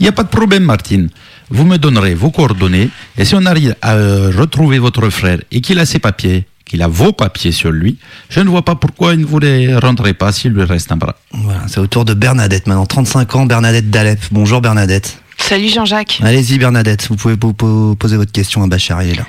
[0.00, 1.08] Il n'y a pas de problème, Martine.
[1.50, 5.60] Vous me donnerez vos coordonnées et si on arrive à euh, retrouver votre frère et
[5.60, 9.14] qu'il a ses papiers, qu'il a vos papiers sur lui, je ne vois pas pourquoi
[9.14, 11.16] il ne vous les rendrait pas s'il lui reste un bras.
[11.32, 14.20] Voilà, c'est au tour de Bernadette maintenant, 35 ans, Bernadette d'Alep.
[14.30, 15.20] Bonjour Bernadette.
[15.36, 16.20] Salut Jean-Jacques.
[16.22, 19.26] Allez-y Bernadette, vous pouvez po- po- poser votre question à Bachar, il est là.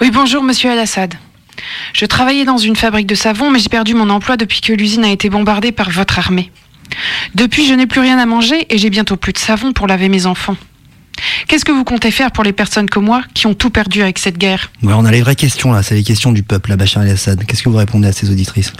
[0.00, 1.14] Oui, bonjour Monsieur Al-Assad.
[1.92, 5.04] Je travaillais dans une fabrique de savon, mais j'ai perdu mon emploi depuis que l'usine
[5.04, 6.50] a été bombardée par votre armée.
[7.36, 10.08] Depuis, je n'ai plus rien à manger et j'ai bientôt plus de savon pour laver
[10.08, 10.56] mes enfants.
[11.48, 14.18] Qu'est-ce que vous comptez faire pour les personnes comme moi qui ont tout perdu avec
[14.18, 16.76] cette guerre Ouais, on a les vraies questions là, c'est les questions du peuple à
[16.76, 17.44] Bachar el-Assad.
[17.46, 18.72] Qu'est-ce que vous répondez à ces auditrices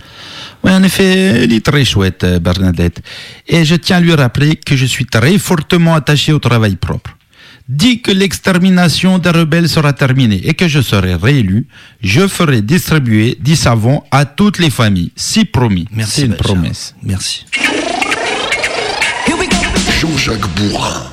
[0.64, 1.05] Oui, en effet,
[1.44, 3.02] elle est très chouette, euh, Bernadette.
[3.48, 7.16] Et je tiens à lui rappeler que je suis très fortement attaché au travail propre.
[7.68, 11.68] Dès que l'extermination des rebelles sera terminée et que je serai réélu,
[12.02, 15.12] je ferai distribuer du savon à toutes les familles.
[15.16, 15.87] Si promis.
[15.92, 16.42] Merci, C'est une Bachar.
[16.42, 16.94] promesse.
[17.02, 17.46] Merci.
[20.00, 21.12] Jean-Jacques Bourrin.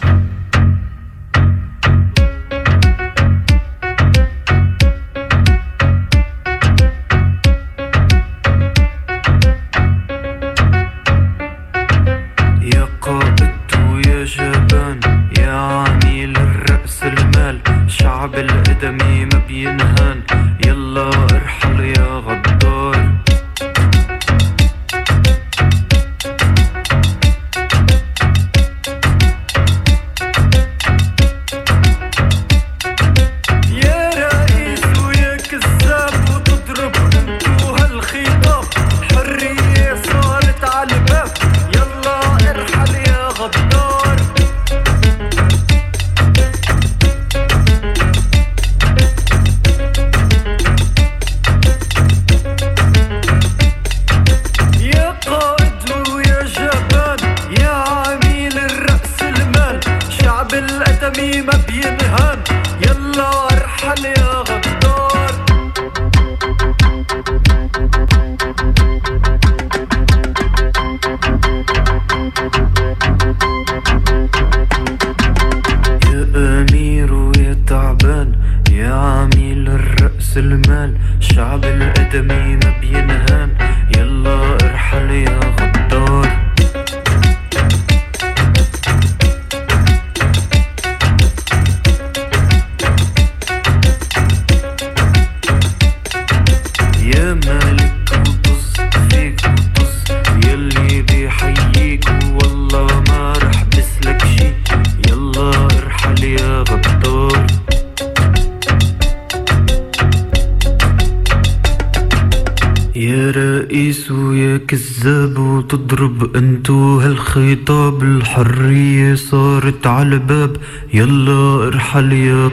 [114.69, 120.57] كذاب وتضرب انتو هالخطاب الحرية صارت على الباب
[120.95, 122.51] يلا ارحل يا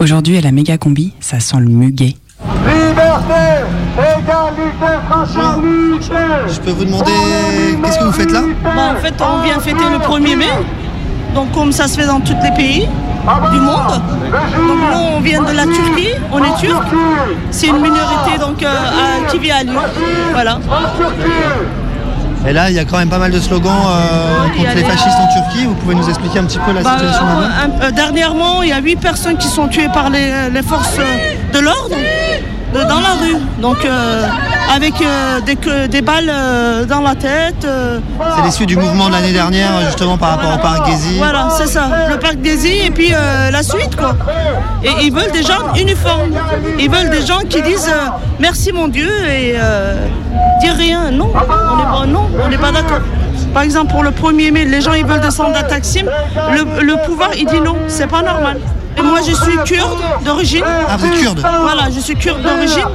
[0.00, 2.14] Aujourd'hui, à la méga combi, ça sent le muguet.
[2.66, 3.44] Liberté,
[4.12, 6.22] égalité, fraternité.
[6.54, 7.12] Je peux vous demander
[7.82, 10.54] qu'est-ce que vous faites là Bah, en fait, on vient fêter le 1er mai.
[11.34, 12.88] Donc, comme ça se fait dans tous les pays
[13.51, 14.01] du monde.
[14.67, 16.83] Donc, nous, on vient de la Turquie, on est turc.
[17.51, 19.81] C'est une minorité donc, euh, à- qui vit à Lyon.
[20.33, 20.59] Voilà.
[22.47, 25.17] Et là, il y a quand même pas mal de slogans euh, contre les fascistes
[25.19, 25.65] en Turquie.
[25.65, 27.85] Vous pouvez nous expliquer un petit peu la Bah, situation euh, là-bas?
[27.85, 30.97] euh, dernièrement, il y a huit personnes qui sont tuées par les, les forces
[31.53, 31.95] de l'ordre
[32.75, 33.37] euh, dans la rue.
[33.61, 34.27] Donc, euh,
[34.75, 36.31] avec euh, des, des balles
[36.87, 37.65] dans la tête.
[37.65, 41.17] C'est l'issue du mouvement de l'année dernière, justement par rapport au parc Gezi.
[41.17, 41.89] Voilà, c'est ça.
[42.09, 44.15] Le parc Gezi et puis la suite, quoi.
[44.83, 46.31] Et ils veulent des gens uniformes.
[46.79, 47.91] Ils veulent des gens qui disent
[48.39, 49.55] merci mon Dieu et
[50.61, 51.11] dire rien.
[51.11, 53.01] Non, on n'est pas, non, on n'est pas d'accord.
[53.53, 56.05] Par exemple, pour le 1er mai, les gens ils veulent descendre à Taksim.
[56.53, 58.59] Le, le pouvoir il dit non, c'est pas normal.
[58.97, 60.63] Et moi je suis kurde d'origine.
[60.65, 62.85] Ah, vous êtes kurde Voilà, je suis kurde d'origine.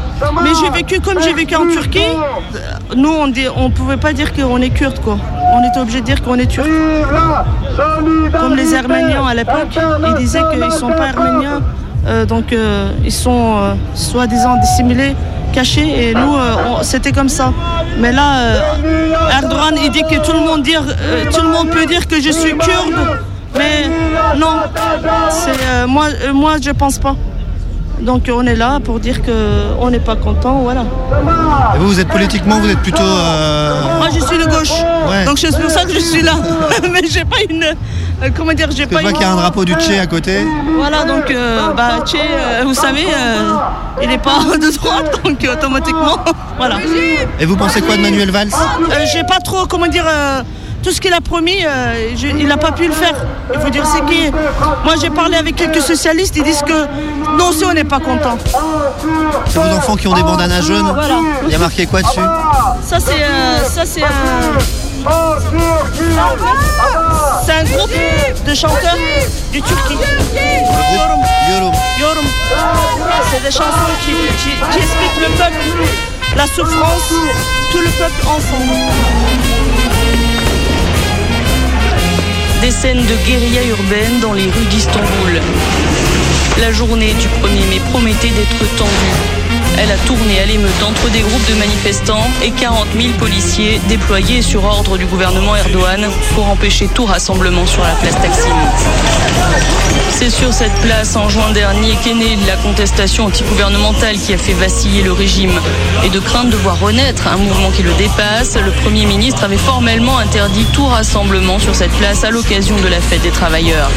[0.43, 2.01] Mais j'ai vécu comme j'ai vécu en Turquie.
[2.97, 5.17] Nous on on pouvait pas dire qu'on est kurde quoi.
[5.57, 6.69] On était obligé de dire qu'on est turc.
[8.41, 9.79] Comme les Arméniens à l'époque,
[10.09, 11.61] ils disaient qu'ils sont pas arméniens.
[12.07, 15.15] euh, donc euh, ils sont euh, soi-disant dissimulés,
[15.53, 16.09] cachés.
[16.11, 17.53] Et nous, euh, c'était comme ça.
[17.99, 21.69] Mais là, euh, Erdogan, il dit que tout le monde dire, euh, tout le monde
[21.71, 22.95] peut dire que je suis kurde.
[23.57, 23.89] Mais
[24.37, 24.57] non,
[25.31, 27.15] c'est euh, moi, euh, moi je pense pas.
[28.01, 30.83] Donc on est là pour dire qu'on n'est pas content, voilà.
[31.75, 33.03] Et vous, vous êtes politiquement, vous êtes plutôt.
[33.03, 34.73] euh, Moi je suis de gauche,
[35.09, 35.25] Ouais.
[35.25, 36.33] donc c'est pour ça que je suis là.
[36.93, 37.65] Mais j'ai pas une,
[38.37, 39.17] comment dire, j'ai pas je vois une.
[39.17, 40.45] qu'il y a un drapeau du Tché à côté.
[40.77, 43.07] Voilà, donc euh, bah Tché, euh, vous savez,
[44.03, 46.19] il n'est pas de droite, donc automatiquement,
[46.59, 46.77] voilà.
[47.39, 48.49] Et vous pensez quoi de Manuel Valls?
[48.53, 50.05] Euh, J'ai pas trop, comment dire,
[50.85, 53.15] tout ce qu'il a promis, euh, je- il n'a pas pu le faire.
[53.53, 54.31] Il faut dire c'est qui.
[54.85, 56.87] Moi, j'ai parlé avec quelques socialistes, ils disent que
[57.39, 58.37] nous aussi, on n'est pas contents.
[59.47, 61.19] C'est vos enfants qui ont des bandanas jaunes Voilà.
[61.45, 62.21] Il y a marqué quoi dessus
[62.87, 64.07] Ça, c'est euh, ça, c'est un.
[67.45, 67.91] C'est un groupe
[68.47, 68.97] de chanteurs
[69.53, 69.95] du Turquie.
[69.95, 71.23] Yorum.
[71.51, 71.75] Yorum.
[72.01, 72.25] Yorum.
[73.31, 77.13] C'est des chansons qui, qui- qui expliquent le peuple, la souffrance,
[77.73, 78.75] tout le peuple ensemble.
[82.65, 85.39] Des scènes de guérilla urbaine dans les rues d'Istanbul.
[86.63, 89.44] La journée du 1er mai promettait d'être tendue.
[89.79, 94.43] Elle a tourné à l'émeute entre des groupes de manifestants et 40 000 policiers déployés
[94.43, 98.55] sur ordre du gouvernement Erdogan pour empêcher tout rassemblement sur la place Taksim.
[100.11, 104.53] C'est sur cette place en juin dernier qu'est née la contestation antigouvernementale qui a fait
[104.53, 105.61] vaciller le régime.
[106.05, 109.59] Et de crainte de voir renaître un mouvement qui le dépasse, le Premier ministre avait
[109.59, 113.91] formellement interdit tout rassemblement sur cette place à l'occasion de la fête des travailleurs.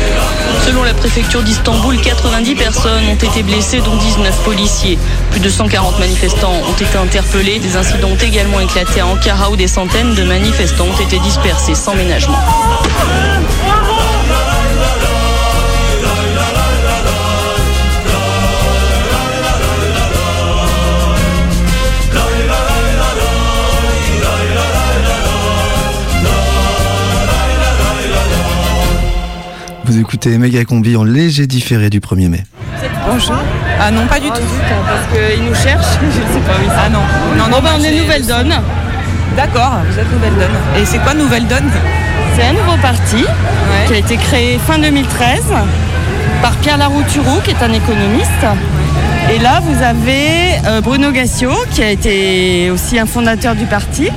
[0.65, 4.97] Selon la préfecture d'Istanbul, 90 personnes ont été blessées, dont 19 policiers.
[5.31, 7.57] Plus de 140 manifestants ont été interpellés.
[7.57, 11.73] Des incidents ont également éclaté à Ankara où des centaines de manifestants ont été dispersés
[11.73, 12.37] sans ménagement.
[29.85, 32.43] Vous écoutez Méga Combi en léger différé du 1er mai.
[33.07, 33.37] Bonjour.
[33.79, 34.41] Ah non, pas du tout.
[34.85, 35.97] Parce qu'ils nous cherchent.
[36.01, 36.67] Je ne sais pas, oui.
[36.77, 37.01] Ah non.
[37.37, 38.53] Non, non, ben, on est Nouvelle Donne.
[39.35, 40.81] D'accord, vous êtes Nouvelle Donne.
[40.81, 41.69] Et c'est quoi Nouvelle Donne
[42.35, 43.23] C'est un nouveau parti
[43.87, 45.43] qui a été créé fin 2013
[46.41, 48.45] par Pierre Larouturou, qui est un économiste.
[49.33, 54.09] Et là, vous avez euh, Bruno Gassio, qui a été aussi un fondateur du parti,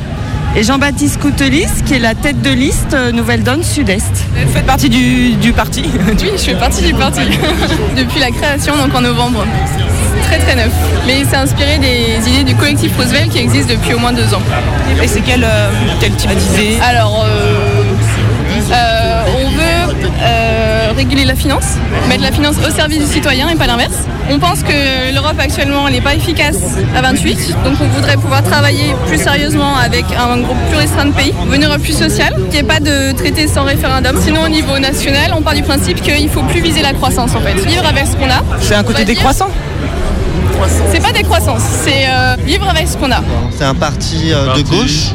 [0.56, 4.10] et Jean-Baptiste Coutelis, qui est la tête de liste euh, Nouvelle Donne Sud-Est.
[4.34, 7.20] Vous faites partie du, du parti Oui, je fais partie du parti
[7.96, 9.44] depuis la création, donc en novembre.
[9.76, 10.72] C'est Très très neuf.
[11.06, 14.42] Mais c'est inspiré des idées du collectif Roosevelt qui existe depuis au moins deux ans.
[15.02, 15.70] Et c'est quel, euh,
[16.00, 16.78] quel type d'idée?
[16.82, 17.82] Alors, euh,
[18.72, 21.76] euh, on veut euh, réguler la finance,
[22.08, 23.94] mettre la finance au service du citoyen et pas l'inverse.
[24.30, 26.58] On pense que l'Europe actuellement elle n'est pas efficace
[26.96, 31.12] à 28, donc on voudrait pouvoir travailler plus sérieusement avec un groupe plus restreint de
[31.12, 34.16] pays, venir plus social, qu'il n'y ait pas de traité sans référendum.
[34.22, 37.40] Sinon au niveau national, on part du principe qu'il faut plus viser la croissance en
[37.40, 38.42] fait, vivre avec ce qu'on a.
[38.60, 39.48] C'est un côté décroissant
[40.92, 43.22] C'est pas décroissance, c'est euh, vivre avec ce qu'on a.
[43.56, 45.12] C'est un parti euh, de gauche.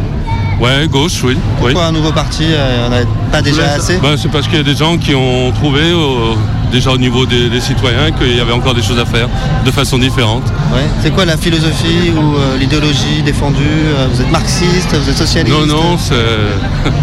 [0.60, 1.36] Ouais, gauche, oui.
[1.36, 1.38] oui.
[1.60, 4.62] Pourquoi un nouveau parti euh, On n'avait pas déjà assez bah, C'est parce qu'il y
[4.62, 6.34] a des gens qui ont trouvé, euh,
[6.72, 9.28] déjà au niveau des, des citoyens, qu'il y avait encore des choses à faire
[9.66, 10.44] de façon différente.
[10.74, 10.86] Ouais.
[11.04, 15.66] C'est quoi la philosophie ou euh, l'idéologie défendue Vous êtes marxiste, vous êtes socialiste Non,
[15.66, 16.16] non, c'est.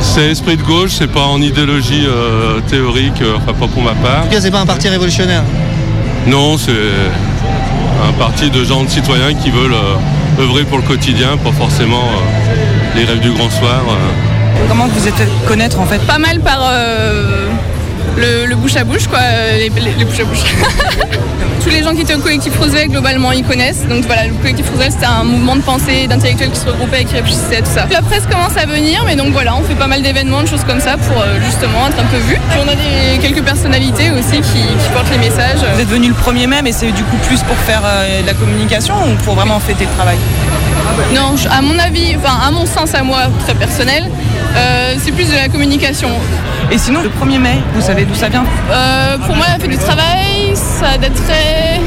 [0.00, 3.92] C'est esprit de gauche, c'est pas en idéologie euh, théorique, euh, enfin pas pour ma
[3.92, 4.20] part.
[4.20, 5.42] En tout cas, c'est pas un parti révolutionnaire.
[6.26, 9.96] Non, c'est un parti de gens de citoyens qui veulent euh,
[10.38, 13.82] œuvrer pour le quotidien, pas forcément euh, les rêves du grand soir.
[13.88, 14.66] euh.
[14.68, 15.98] Comment vous êtes fait connaître en fait?
[16.06, 17.48] Pas mal par euh,
[18.16, 20.42] le, le bouche à bouche, quoi, euh, les, les- les bouche à bouche.
[21.62, 23.86] Tous les gens qui étaient au collectif Roosevelt, globalement, ils connaissent.
[23.88, 27.04] Donc voilà, le collectif Roosevelt, c'était un mouvement de pensée, d'intellectuels qui se regroupaient et
[27.04, 27.86] qui réfléchissaient à tout ça.
[27.90, 30.62] La presse commence à venir, mais donc voilà, on fait pas mal d'événements, de choses
[30.64, 32.38] comme ça pour euh, justement être un peu vu.
[32.50, 35.58] Puis on a des, quelques personnalités aussi qui, qui portent les messages.
[35.74, 38.26] Vous êtes venu le 1er mai, mais c'est du coup plus pour faire euh, de
[38.26, 40.18] la communication ou pour vraiment fêter le travail?
[41.14, 44.08] Non, à mon avis, enfin à mon sens à moi, très personnel,
[44.56, 46.08] euh, c'est plus de la communication.
[46.70, 49.70] Et sinon, le 1er mai, vous savez d'où ça vient Euh, pour moi, la fête
[49.70, 51.80] du travail, ça daterait.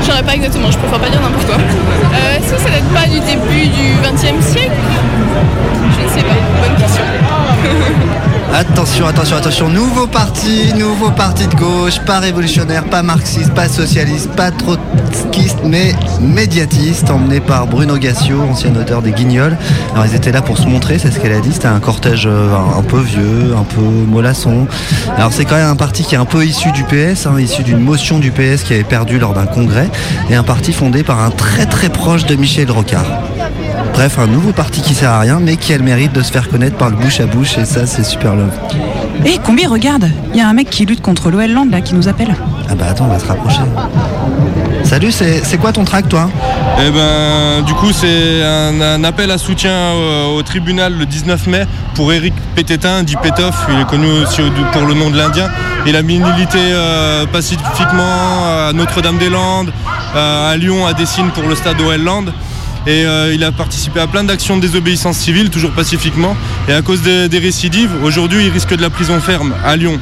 [0.00, 1.56] Je saurais pas exactement, je préfère pas dire n'importe quoi.
[1.56, 4.70] Euh, Est-ce que ça date pas du début du XXe siècle?
[5.98, 6.34] Je ne sais pas,
[6.66, 7.02] bonne question.
[8.54, 14.30] Attention, attention, attention, nouveau parti, nouveau parti de gauche, pas révolutionnaire, pas marxiste, pas socialiste,
[14.30, 19.56] pas trotskiste, mais médiatiste, emmené par Bruno Gassio, ancien auteur des Guignols.
[19.92, 22.26] Alors ils étaient là pour se montrer, c'est ce qu'elle a dit, c'était un cortège
[22.26, 24.66] euh, un, peu vieux, un peu mollasson.
[25.16, 27.62] Alors c'est quand même un parti qui est un peu issu du PS, hein, issu
[27.62, 29.88] d'une motion du PS qui avait perdu lors d'un congrès,
[30.30, 33.06] et un parti fondé par un très très proche de Michel Rocard.
[33.98, 36.30] Bref, un nouveau parti qui sert à rien, mais qui a le mérite de se
[36.30, 38.52] faire connaître par le bouche à bouche, et ça c'est super love.
[39.24, 41.96] Hé, Combi, regarde, il y a un mec qui lutte contre l'OL Land là qui
[41.96, 42.32] nous appelle.
[42.70, 43.58] Ah bah attends, on va se rapprocher.
[44.84, 46.30] Salut, c'est c'est quoi ton track toi?
[46.80, 49.92] Eh ben, du coup, c'est un, un appel à soutien
[50.32, 53.66] au tribunal le 19 mai pour Eric Pététin, dit Pétoff.
[53.68, 55.48] Il est connu aussi au- pour le nom de l'Indien.
[55.86, 59.72] Il a milité euh, pacifiquement à Notre-Dame-des-Landes,
[60.14, 62.24] euh, à Lyon, à Dessines pour le stade OL Land.
[62.88, 66.34] Et euh, il a participé à plein d'actions de désobéissance civile, toujours pacifiquement.
[66.68, 70.00] Et à cause des, des récidives, aujourd'hui, il risque de la prison ferme à Lyon.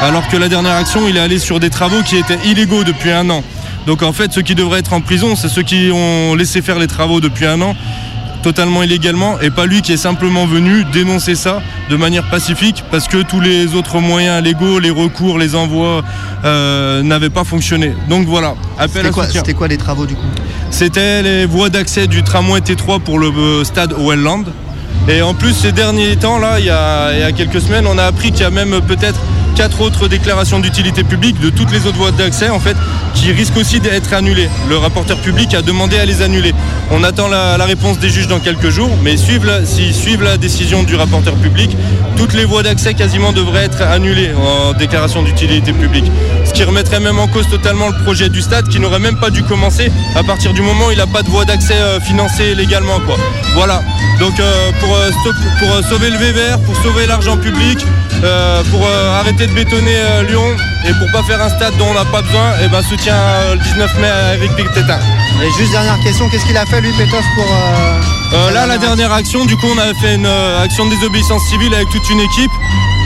[0.00, 3.10] Alors que la dernière action, il est allé sur des travaux qui étaient illégaux depuis
[3.10, 3.42] un an.
[3.88, 6.78] Donc en fait, ceux qui devraient être en prison, c'est ceux qui ont laissé faire
[6.78, 7.74] les travaux depuis un an
[8.42, 13.08] totalement illégalement et pas lui qui est simplement venu dénoncer ça de manière pacifique parce
[13.08, 16.02] que tous les autres moyens légaux, les recours, les envois
[16.44, 17.94] euh, n'avaient pas fonctionné.
[18.08, 20.26] Donc voilà, appel C'était à quoi, c'était quoi les travaux du coup?
[20.70, 24.44] C'était les voies d'accès du tramway T3 pour le euh, stade Welland.
[25.08, 27.86] Et en plus, ces derniers temps, là, il y a, il y a quelques semaines,
[27.88, 29.20] on a appris qu'il y a même peut-être
[29.54, 32.76] quatre autres déclarations d'utilité publique de toutes les autres voies d'accès, en fait,
[33.14, 34.48] qui risquent aussi d'être annulées.
[34.68, 36.52] Le rapporteur public a demandé à les annuler.
[36.90, 40.96] On attend la, réponse des juges dans quelques jours, mais suivent suivent la décision du
[40.96, 41.76] rapporteur public,
[42.16, 46.10] toutes les voies d'accès quasiment devraient être annulées en déclaration d'utilité publique.
[46.54, 49.42] Qui remettrait même en cause totalement le projet du stade qui n'aurait même pas dû
[49.42, 53.00] commencer à partir du moment où il n'a pas de voie d'accès euh, financée légalement.
[53.06, 53.16] Quoi.
[53.54, 53.82] Voilà.
[54.20, 57.78] Donc euh, pour, euh, sauver le VVR, pour sauver l'argent public,
[58.70, 59.96] pour arrêter de bétonner
[60.28, 60.44] Lyon
[60.86, 63.14] et pour pas faire un stade dont on n'a pas besoin, et ben soutien
[63.52, 64.98] le 19 mai à Eric Pététin.
[65.42, 68.21] Et juste dernière question, qu'est-ce qu'il a fait lui Pétoff pour...
[68.34, 71.42] euh, là, la dernière action, du coup, on avait fait une euh, action de désobéissance
[71.50, 72.50] civile avec toute une équipe.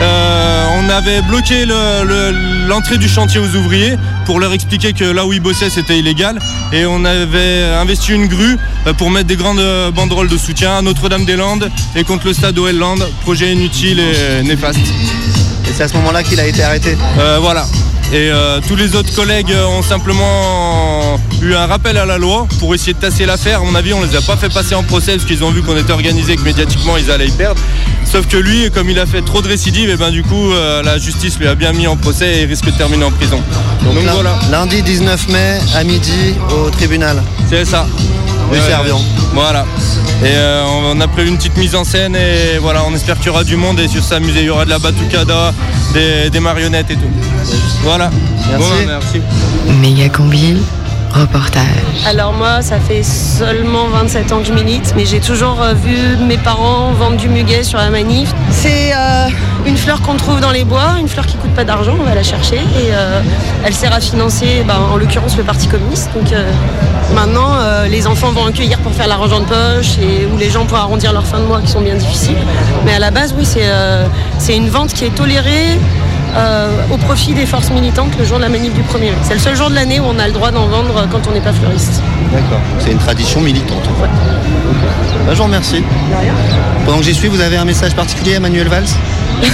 [0.01, 5.03] Euh, on avait bloqué le- le- l'entrée du chantier aux ouvriers pour leur expliquer que
[5.03, 6.39] là où ils bossaient, c'était illégal.
[6.71, 8.57] Et on avait investi une grue
[8.97, 9.61] pour mettre des grandes
[9.93, 12.97] banderoles de soutien à Notre-Dame-des-Landes et contre le stade Welland.
[13.21, 14.79] Projet inutile et néfaste.
[14.79, 17.65] Et c'est à ce moment-là qu'il a été arrêté Euh, voilà.
[18.13, 22.73] Et euh, tous les autres collègues ont simplement eu un rappel à la loi pour
[22.73, 23.59] essayer de tasser l'affaire.
[23.59, 25.61] À mon avis, on les a pas fait passer en procès parce qu'ils ont vu
[25.61, 27.59] qu'on était organisé et que médiatiquement ils allaient y perdre.
[28.05, 30.81] Sauf que lui, comme il a fait trop de récidives, et ben du coup euh,
[30.83, 33.41] la justice lui a bien mis en procès et risque de terminer en prison.
[33.83, 34.39] Donc, lin- voilà.
[34.49, 37.21] Lundi 19 mai à midi au tribunal.
[37.49, 37.85] C'est ça.
[38.49, 38.99] Rue Ouais, Servian.
[39.33, 39.65] Voilà.
[40.23, 43.27] Et euh, on a prévu une petite mise en scène et voilà, on espère qu'il
[43.27, 44.39] y aura du monde et sur s'amuser.
[44.41, 45.53] Il y aura de la batucada,
[45.93, 47.11] des, des marionnettes et tout.
[47.83, 48.09] Voilà.
[48.49, 48.69] Merci.
[48.69, 49.21] Bon, merci.
[49.81, 50.57] Méga combi,
[52.05, 56.15] Alors moi, ça fait seulement 27 ans que je milite, mais j'ai toujours euh, vu
[56.17, 58.31] mes parents vendre du muguet sur la manif.
[58.51, 59.27] C'est euh,
[59.65, 62.13] une fleur qu'on trouve dans les bois, une fleur qui coûte pas d'argent, on va
[62.13, 63.21] la chercher et euh,
[63.65, 66.11] elle sert à financer, ben, en l'occurrence, le Parti communiste.
[66.13, 66.31] Donc
[67.15, 67.57] maintenant,
[67.89, 70.81] les enfants vont en cueillir pour faire l'argent de poche et où les gens pourront
[70.81, 72.37] arrondir leurs fins de mois qui sont bien difficiles.
[72.85, 75.79] Mais à la base, oui, c'est une vente qui est tolérée.
[76.35, 79.13] Euh, au profit des forces militantes le jour de la manif du 1er mai.
[79.23, 81.31] C'est le seul jour de l'année où on a le droit d'en vendre quand on
[81.33, 82.01] n'est pas fleuriste.
[82.31, 82.59] D'accord.
[82.79, 83.83] C'est une tradition militante.
[83.87, 84.09] en fait.
[85.25, 85.83] Bah, je vous remercie.
[86.85, 88.85] Pendant que j'y suis, vous avez un message particulier à Manuel Valls?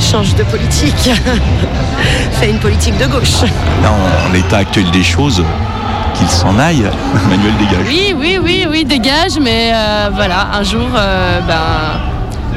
[0.00, 1.10] Change de politique.
[2.32, 3.42] Fais une politique de gauche.
[3.82, 5.42] Là, en, en l'état actuel des choses,
[6.14, 6.84] qu'il s'en aille,
[7.28, 7.86] Manuel dégage.
[7.86, 12.00] Oui, oui, oui, oui, dégage, mais euh, voilà, un jour, euh, ben,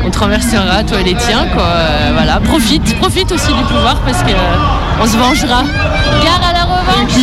[0.10, 1.62] on te renversera, toi et les tiens, quoi.
[1.62, 5.62] Euh, voilà, profite, profite aussi du pouvoir parce que euh, on se vengera.
[6.24, 7.14] Gare à la revanche.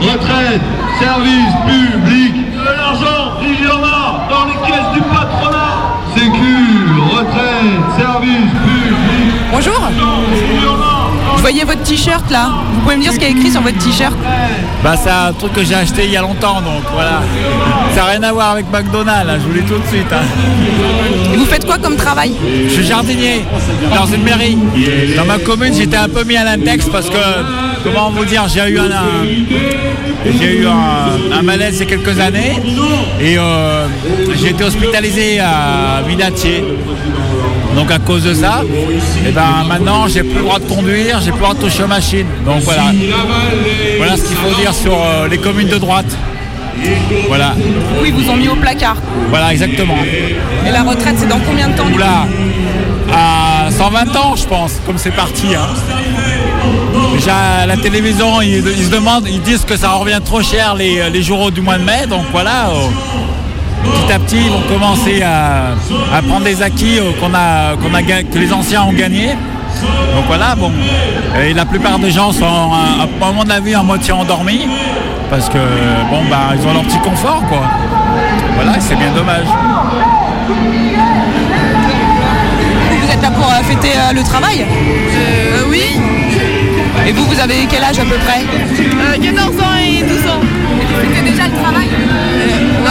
[0.00, 0.62] retraite,
[1.00, 5.74] service public, de l'argent, il y en a dans les caisses du patronat.
[6.14, 6.56] Sécu,
[7.14, 9.34] retraite, service public.
[9.52, 10.93] Bonjour.
[11.44, 12.48] Voyais votre t-shirt là.
[12.72, 14.14] Vous pouvez me dire ce qu'il y a écrit sur votre t-shirt
[14.82, 17.20] Bah c'est un truc que j'ai acheté il y a longtemps donc voilà.
[17.94, 20.06] Ça n'a rien à voir avec McDonald's, hein, je vous le dis tout de suite.
[20.10, 20.22] hein.
[21.34, 22.32] Et vous faites quoi comme travail
[22.66, 23.44] Je suis jardinier
[23.94, 24.56] dans une mairie.
[25.18, 27.18] Dans ma commune j'étais un peu mis à l'index parce que
[27.84, 29.26] comment vous dire j'ai eu un, un-
[30.40, 32.56] j'ai eu un, un malaise il y a quelques années
[33.20, 33.86] et euh,
[34.40, 36.64] j'ai été hospitalisé à Villatier.
[37.76, 38.62] Donc à cause de ça,
[39.26, 41.82] et ben maintenant j'ai plus le droit de conduire, j'ai plus le droit de toucher
[41.82, 42.26] aux machines.
[42.46, 42.84] Donc voilà.
[43.98, 46.06] Voilà ce qu'il faut dire sur euh, les communes de droite.
[47.28, 47.54] Voilà.
[48.00, 48.96] Oui, ils vous ont mis au placard.
[49.30, 49.96] Voilà exactement.
[50.66, 52.26] Et la retraite, c'est dans combien de temps Oula,
[53.12, 55.54] à 120 ans je pense, comme c'est parti.
[55.54, 55.66] hein.
[57.14, 61.10] Déjà la télévision, ils, ils se demandent, ils disent que ça revient trop cher les,
[61.10, 62.68] les journaux du mois de mai, donc voilà.
[62.70, 62.88] euh,
[63.84, 65.72] petit à petit, ils vont commencer à,
[66.16, 69.30] à prendre des acquis euh, qu'on a, qu'on a, que les anciens ont gagnés.
[70.14, 70.70] Donc voilà, bon.
[71.44, 74.66] Et la plupart des gens sont, à un moment de la vie, en moitié endormis.
[75.30, 75.58] Parce que,
[76.10, 77.62] bon, bah, ils ont leur petit confort, quoi.
[78.54, 79.46] Voilà, c'est bien dommage.
[83.02, 84.64] Vous êtes là pour euh, fêter euh, le travail?
[85.68, 85.82] Oui.
[87.06, 88.44] Et vous, vous avez quel âge à peu près?
[89.20, 90.40] 14 ans et 12 ans.
[90.80, 91.88] Et vous fêtez déjà le travail?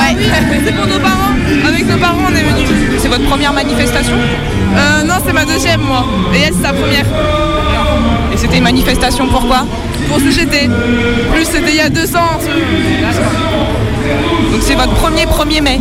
[0.03, 0.17] Ouais,
[0.65, 1.33] c'est pour nos parents.
[1.67, 2.69] Avec nos parents, on est venus.
[2.99, 4.15] C'est votre première manifestation
[4.75, 6.03] Euh, non, c'est ma deuxième, moi.
[6.33, 7.05] Et elle, c'est sa première.
[8.33, 9.65] Et c'était une manifestation pourquoi
[10.09, 10.69] Pour CGT.
[11.33, 12.39] Plus, c'était il y a deux ans.
[14.51, 15.79] Donc c'est votre premier 1er mai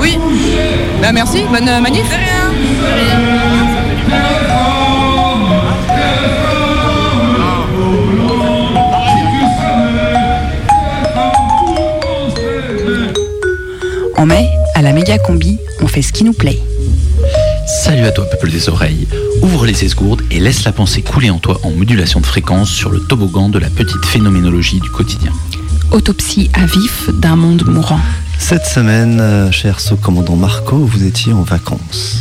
[0.00, 0.18] Oui.
[1.00, 2.04] Bah merci, bonne manif.
[14.22, 16.60] En mai, à la méga combi, on fait ce qui nous plaît.
[17.82, 19.08] Salut à toi, peuple des oreilles.
[19.42, 22.90] Ouvre les esgourdes et laisse la pensée couler en toi en modulation de fréquence sur
[22.90, 25.32] le toboggan de la petite phénoménologie du quotidien.
[25.90, 27.98] Autopsie à vif d'un monde mourant.
[28.42, 32.18] Cette semaine, euh, cher sous-commandant Marco, vous étiez en vacances.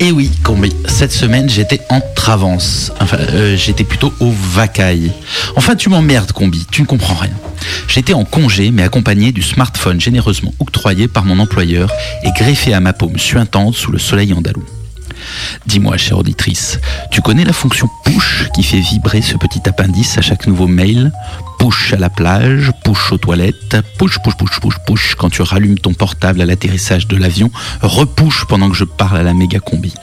[0.00, 2.92] Et oui, Combi, cette semaine j'étais en travance.
[3.00, 5.12] Enfin, euh, j'étais plutôt au vacaille.
[5.56, 7.32] Enfin, tu m'emmerdes, Combi, tu ne comprends rien.
[7.88, 11.90] J'étais en congé, mais accompagné du smartphone généreusement octroyé par mon employeur
[12.22, 14.62] et greffé à ma paume suintante sous le soleil andalou.
[15.66, 16.78] Dis-moi, chère auditrice,
[17.10, 21.12] tu connais la fonction push qui fait vibrer ce petit appendice à chaque nouveau mail?
[21.58, 25.78] Push à la plage, push aux toilettes, push, push, push, push, push quand tu rallumes
[25.78, 27.52] ton portable à l'atterrissage de l'avion,
[27.82, 29.94] repush pendant que je parle à la méga combi.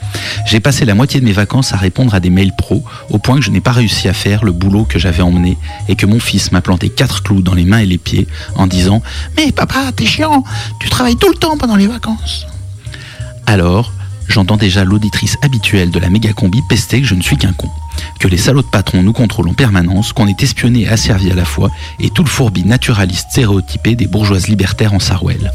[0.45, 3.35] J'ai passé la moitié de mes vacances à répondre à des mails pro, au point
[3.35, 5.57] que je n'ai pas réussi à faire le boulot que j'avais emmené
[5.89, 8.65] et que mon fils m'a planté quatre clous dans les mains et les pieds en
[8.65, 9.01] disant
[9.35, 10.45] Mais papa, t'es chiant,
[10.79, 12.47] tu travailles tout le temps pendant les vacances.
[13.45, 13.91] Alors,
[14.29, 17.67] j'entends déjà l'auditrice habituelle de la méga combi pester que je ne suis qu'un con.
[18.19, 21.35] Que les salauds de patrons nous contrôlent en permanence, qu'on est espionné et asservi à
[21.35, 21.69] la fois,
[21.99, 25.51] et tout le fourbi naturaliste stéréotypé des bourgeoises libertaires en sarouel.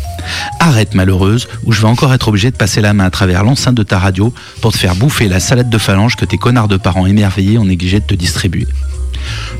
[0.61, 3.77] Arrête malheureuse, ou je vais encore être obligé de passer la main à travers l'enceinte
[3.77, 6.77] de ta radio pour te faire bouffer la salade de phalange que tes connards de
[6.77, 8.67] parents émerveillés ont négligé de te distribuer.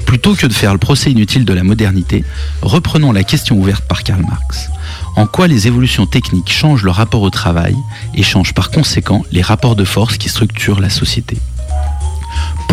[0.07, 2.25] Plutôt que de faire le procès inutile de la modernité,
[2.63, 4.71] reprenons la question ouverte par Karl Marx.
[5.17, 7.77] En quoi les évolutions techniques changent le rapport au travail
[8.15, 11.39] et changent par conséquent les rapports de force qui structurent la société?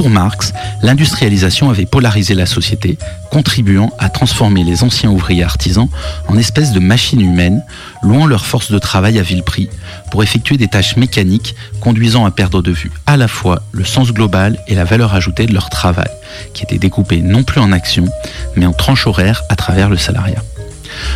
[0.01, 2.97] Pour Marx, l'industrialisation avait polarisé la société,
[3.29, 5.89] contribuant à transformer les anciens ouvriers artisans
[6.27, 7.63] en espèces de machines humaines,
[8.01, 9.69] louant leur force de travail à vil prix,
[10.09, 14.11] pour effectuer des tâches mécaniques conduisant à perdre de vue à la fois le sens
[14.11, 16.09] global et la valeur ajoutée de leur travail,
[16.55, 18.09] qui était découpé non plus en actions,
[18.55, 20.43] mais en tranches horaires à travers le salariat.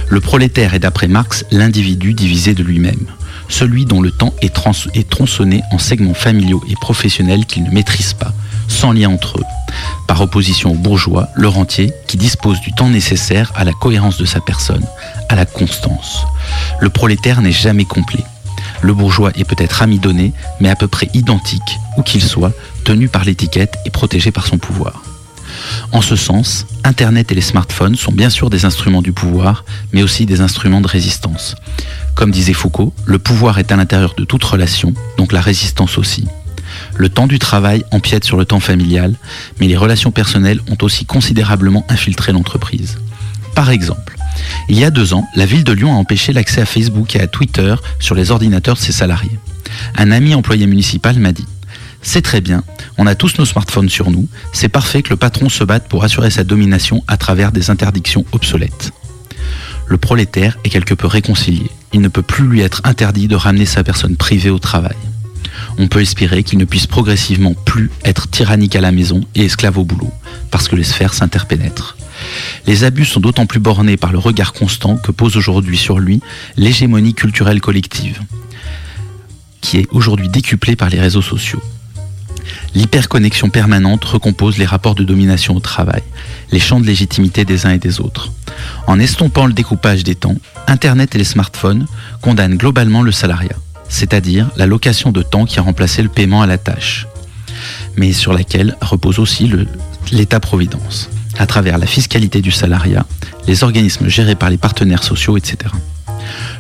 [0.09, 3.07] Le prolétaire est d'après Marx l'individu divisé de lui-même,
[3.49, 4.53] celui dont le temps est,
[5.09, 8.33] tronçonné en segments familiaux et professionnels qu'il ne maîtrise pas,
[8.67, 9.43] sans lien entre eux,
[10.07, 14.25] par opposition au bourgeois, le rentier, qui dispose du temps nécessaire à la cohérence de
[14.25, 14.85] sa personne,
[15.29, 16.25] à la constance.
[16.79, 18.23] Le prolétaire n'est jamais complet.
[18.81, 23.23] Le bourgeois est peut-être amidonné, mais à peu près identique, où qu'il soit, tenu par
[23.23, 25.01] l'étiquette et protégé par son pouvoir.
[25.91, 30.03] En ce sens, Internet et les smartphones sont bien sûr des instruments du pouvoir, mais
[30.03, 31.55] aussi des instruments de résistance.
[32.15, 36.27] Comme disait Foucault, le pouvoir est à l'intérieur de toute relation, donc la résistance aussi.
[36.95, 39.15] Le temps du travail empiète sur le temps familial,
[39.59, 42.97] mais les relations personnelles ont aussi considérablement infiltré l'entreprise.
[43.53, 44.17] Par exemple,
[44.67, 47.21] il y a deux ans, la ville de Lyon a empêché l'accès à Facebook et
[47.21, 49.39] à Twitter sur les ordinateurs de ses salariés.
[49.97, 51.45] Un ami employé municipal m'a dit
[52.05, 52.63] c'est très bien,
[52.97, 56.03] on a tous nos smartphones sur nous, c'est parfait que le patron se batte pour
[56.03, 58.91] assurer sa domination à travers des interdictions obsolètes.
[59.87, 63.65] Le prolétaire est quelque peu réconcilié, il ne peut plus lui être interdit de ramener
[63.65, 64.95] sa personne privée au travail.
[65.79, 69.79] On peut espérer qu'il ne puisse progressivement plus être tyrannique à la maison et esclave
[69.79, 70.11] au boulot,
[70.51, 71.97] parce que les sphères s'interpénètrent.
[72.67, 76.21] Les abus sont d'autant plus bornés par le regard constant que pose aujourd'hui sur lui
[76.55, 78.21] l'hégémonie culturelle collective,
[79.59, 81.61] qui est aujourd'hui décuplée par les réseaux sociaux.
[82.73, 86.03] L'hyperconnexion permanente recompose les rapports de domination au travail,
[86.51, 88.31] les champs de légitimité des uns et des autres.
[88.87, 90.35] En estompant le découpage des temps,
[90.67, 91.87] Internet et les smartphones
[92.21, 93.55] condamnent globalement le salariat,
[93.89, 97.07] c'est-à-dire la location de temps qui a remplacé le paiement à la tâche,
[97.95, 99.51] mais sur laquelle repose aussi
[100.11, 103.05] l'État-providence, à travers la fiscalité du salariat,
[103.47, 105.71] les organismes gérés par les partenaires sociaux, etc.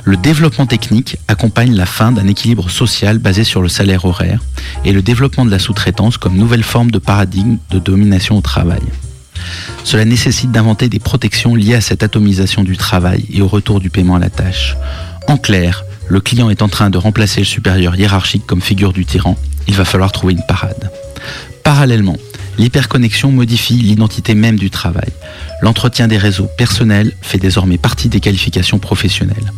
[0.03, 4.39] Le développement technique accompagne la fin d'un équilibre social basé sur le salaire horaire
[4.83, 8.81] et le développement de la sous-traitance comme nouvelle forme de paradigme de domination au travail.
[9.83, 13.89] Cela nécessite d'inventer des protections liées à cette atomisation du travail et au retour du
[13.89, 14.75] paiement à la tâche.
[15.27, 19.05] En clair, le client est en train de remplacer le supérieur hiérarchique comme figure du
[19.05, 19.37] tyran,
[19.67, 20.91] il va falloir trouver une parade.
[21.63, 22.17] Parallèlement,
[22.57, 25.09] l'hyperconnexion modifie l'identité même du travail.
[25.61, 29.51] L'entretien des réseaux personnels fait désormais partie des qualifications professionnelles.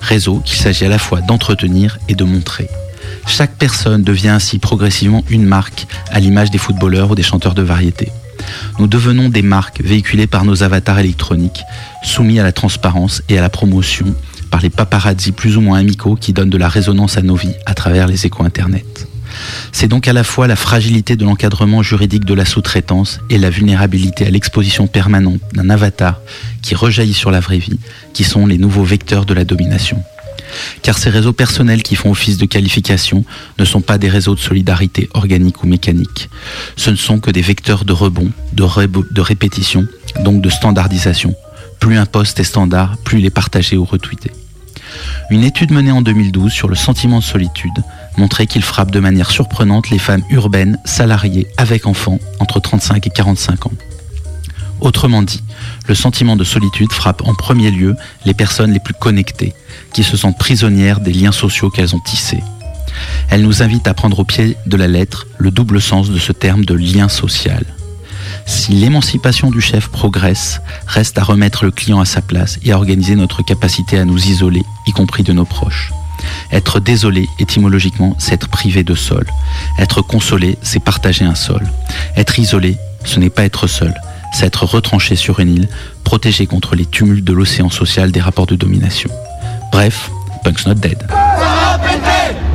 [0.00, 2.68] Réseau qu'il s'agit à la fois d'entretenir et de montrer.
[3.26, 7.62] Chaque personne devient ainsi progressivement une marque, à l'image des footballeurs ou des chanteurs de
[7.62, 8.10] variété.
[8.78, 11.62] Nous devenons des marques véhiculées par nos avatars électroniques,
[12.02, 14.14] soumis à la transparence et à la promotion
[14.50, 17.54] par les paparazzis plus ou moins amicaux qui donnent de la résonance à nos vies
[17.66, 19.06] à travers les échos Internet.
[19.72, 23.50] C'est donc à la fois la fragilité de l'encadrement juridique de la sous-traitance et la
[23.50, 26.20] vulnérabilité à l'exposition permanente d'un avatar
[26.62, 27.78] qui rejaillit sur la vraie vie
[28.12, 30.02] qui sont les nouveaux vecteurs de la domination.
[30.82, 33.24] Car ces réseaux personnels qui font office de qualification
[33.58, 36.30] ne sont pas des réseaux de solidarité organique ou mécanique.
[36.76, 39.86] Ce ne sont que des vecteurs de rebond, de, répétition,
[40.20, 41.34] donc de standardisation.
[41.80, 44.30] Plus un poste est standard, plus il est partagé ou retweeté.
[45.30, 47.82] Une étude menée en 2012 sur le sentiment de solitude
[48.18, 53.10] montrait qu'il frappe de manière surprenante les femmes urbaines, salariées, avec enfants, entre 35 et
[53.10, 53.72] 45 ans.
[54.80, 55.42] Autrement dit,
[55.88, 59.54] le sentiment de solitude frappe en premier lieu les personnes les plus connectées,
[59.92, 62.42] qui se sentent prisonnières des liens sociaux qu'elles ont tissés.
[63.30, 66.32] Elle nous invite à prendre au pied de la lettre le double sens de ce
[66.32, 67.64] terme de lien social.
[68.46, 72.76] Si l'émancipation du chef progresse, reste à remettre le client à sa place et à
[72.76, 75.92] organiser notre capacité à nous isoler, y compris de nos proches.
[76.52, 79.26] Être désolé, étymologiquement, c'est être privé de sol.
[79.78, 81.62] Être consolé, c'est partager un sol.
[82.16, 83.94] Être isolé, ce n'est pas être seul,
[84.32, 85.68] c'est être retranché sur une île,
[86.04, 89.10] protégé contre les tumultes de l'océan social des rapports de domination.
[89.72, 90.10] Bref,
[90.44, 90.98] Punk's not dead.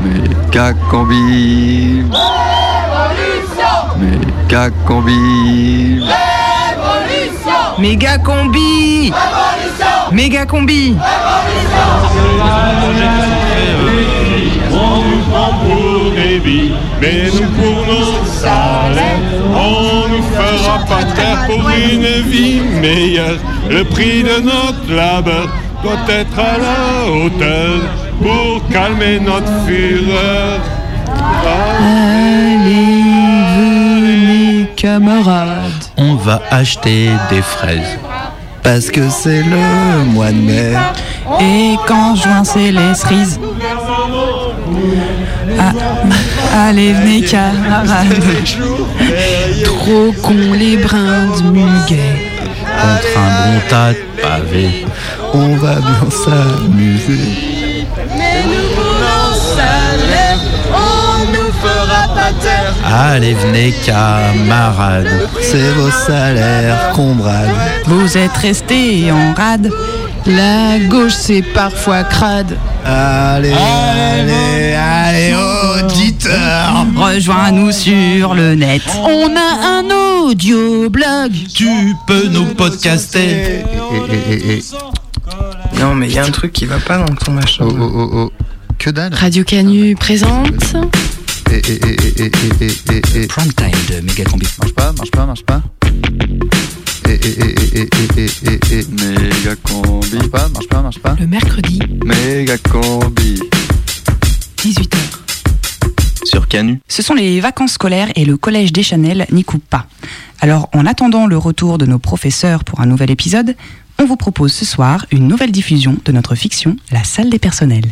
[0.04, 2.04] Méga combi.
[7.80, 9.12] Méga combi
[10.12, 10.96] Méga combi
[14.72, 19.20] On nous prend pour des billes, mais nous pour nos salaires,
[19.50, 23.38] on nous fera pas taire pour une vie meilleure.
[23.70, 25.48] Le prix de notre labeur
[25.84, 27.82] doit être à la hauteur
[28.22, 30.60] pour calmer notre fureur.
[31.46, 33.04] Allez,
[33.98, 35.73] venez, camarades.
[35.98, 38.00] On va acheter des fraises.
[38.64, 40.74] Parce que c'est le mois de mai.
[41.40, 43.40] Et quand juin c'est les cerises.
[45.60, 45.74] Ah,
[46.68, 48.08] allez, venez, camarades.
[49.64, 52.32] Trop con les brins de muguet.
[52.82, 54.86] Contre un bon tas de pavés.
[55.34, 57.63] On va bien s'amuser.
[62.86, 65.30] Allez, venez, camarades.
[65.42, 67.50] C'est vos salaires qu'on brade.
[67.86, 69.70] Vous êtes restés en rade.
[70.26, 72.58] La gauche c'est parfois crade.
[72.86, 75.34] Allez, allez, allez,
[75.84, 76.86] auditeurs.
[76.96, 78.82] Rejoins-nous sur le net.
[79.04, 81.32] On a un audio blog.
[81.54, 81.68] Tu
[82.08, 83.64] peux nous podcaster.
[85.80, 87.66] Non, mais il y a un truc qui va pas dans ton machin.
[87.68, 88.32] Oh, oh, oh, oh.
[88.78, 89.14] Que dalle.
[89.14, 90.76] Radio Canu présente.
[91.64, 94.46] Prime time de méga combi.
[94.60, 95.62] Marche pas, marche pas, marche pas.
[99.00, 100.16] Méga combi.
[100.16, 101.16] Marche pas, marche pas, marche pas.
[101.18, 101.80] Le mercredi.
[102.04, 103.40] Méga combi.
[104.58, 104.98] 18h.
[106.26, 106.82] Sur Canu.
[106.90, 109.88] Ce sont les vacances scolaires et le collège des Chanel n'y coupe pas.
[110.42, 113.56] Alors, en attendant le retour de nos professeurs pour un nouvel épisode,
[114.00, 117.90] on vous propose ce soir une nouvelle diffusion de notre fiction La salle des personnels.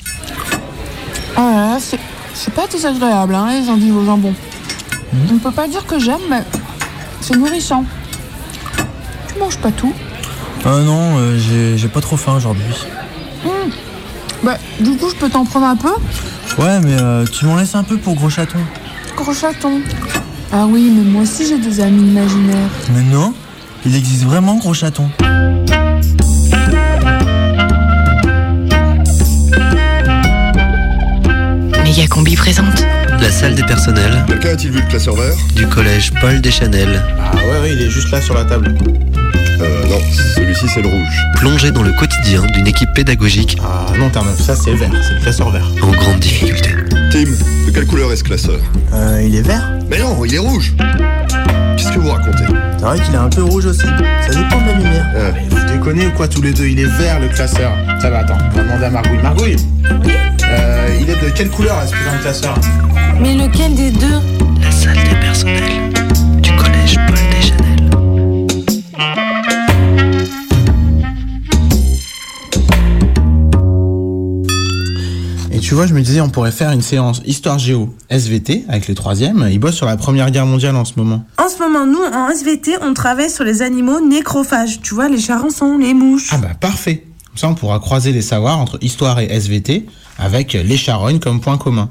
[1.38, 2.00] Oh, c'est
[2.34, 4.34] c'est pas désagréable, hein, les endives au jambon.
[5.30, 6.44] On ne peut pas dire que j'aime, mais
[7.22, 7.84] c'est nourrissant.
[9.28, 9.94] Tu manges pas tout
[10.66, 12.64] Ah non, euh, j'ai- j'ai pas trop faim aujourd'hui.
[13.44, 13.70] Hmm.
[14.44, 15.90] Bah, du coup, je peux t'en prendre un peu
[16.58, 18.60] Ouais, mais euh, tu m'en laisses un peu pour gros chaton.
[19.16, 19.82] Gros chaton.
[20.52, 22.70] Ah oui, mais moi aussi j'ai des amis imaginaires.
[22.94, 23.34] Mais non,
[23.86, 25.10] il existe vraiment gros chaton.
[31.92, 32.86] Méga Combi présente.
[33.20, 37.04] La salle des personnels Quelqu'un a-t-il vu le classeur vert du collège Paul Deschanel.
[37.20, 38.74] Ah ouais, ouais, il est juste là sur la table.
[39.60, 40.00] Euh, non,
[40.34, 41.26] celui-ci c'est le rouge.
[41.36, 45.16] Plongé dans le quotidien d'une équipe pédagogique Ah non, t'as ça c'est le vert, c'est
[45.16, 45.70] le classeur vert.
[45.82, 46.70] en grande difficulté.
[47.12, 47.26] Tim,
[47.68, 48.62] de quelle couleur est ce classeur
[48.94, 50.72] Euh, il est vert Mais non, il est rouge
[51.76, 52.46] Qu'est-ce que vous racontez
[52.78, 53.82] C'est vrai qu'il est un peu rouge aussi.
[53.82, 55.08] Ça dépend de la lumière.
[55.34, 57.74] Mais vous déconnez ou quoi tous les deux Il est vert le classeur.
[58.02, 59.22] Ça va, attends, on va demander à Margouille.
[59.22, 59.56] Margouille
[60.52, 62.56] euh, Il est de quelle couleur est-ce putain de classeur
[63.20, 64.20] Mais lequel des deux
[64.62, 65.92] La salle des personnels
[66.42, 67.90] du collège Paul Deschanel.
[75.52, 78.88] Et tu vois, je me disais, on pourrait faire une séance Histoire Géo SVT avec
[78.88, 79.48] les troisièmes.
[79.52, 81.24] Ils bossent sur la Première Guerre mondiale en ce moment.
[81.38, 84.82] En ce moment, nous, en SVT, on travaille sur les animaux nécrophages.
[84.82, 86.30] Tu vois, les charançons, les mouches.
[86.32, 89.86] Ah bah parfait Comme ça, on pourra croiser les savoirs entre Histoire et SVT
[90.20, 91.90] avec les charognes comme point commun.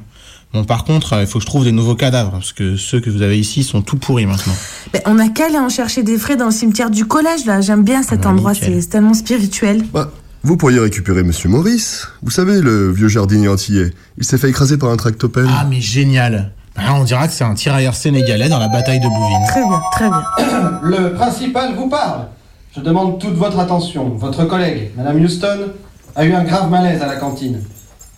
[0.52, 3.00] Bon, par contre, euh, il faut que je trouve des nouveaux cadavres, parce que ceux
[3.00, 4.52] que vous avez ici sont tout pourris maintenant.
[4.92, 7.60] Ben, on a qu'à aller en chercher des frais dans le cimetière du collège, là.
[7.60, 9.84] J'aime bien cet bah, endroit, c'est tellement spirituel.
[9.94, 10.10] Bah,
[10.42, 12.08] vous pourriez récupérer Monsieur Maurice.
[12.22, 13.92] Vous savez, le vieux jardinier antillais.
[14.18, 15.48] Il s'est fait écraser par un tractopelle.
[15.48, 19.08] Ah mais génial Bah on dira que c'est un tirailleur sénégalais dans la bataille de
[19.08, 19.46] Bouvines.
[19.46, 20.80] Très bien, très bien.
[20.82, 22.26] Le principal vous parle.
[22.74, 24.10] Je demande toute votre attention.
[24.10, 25.72] Votre collègue, Madame Houston,
[26.14, 27.60] a eu un grave malaise à la cantine.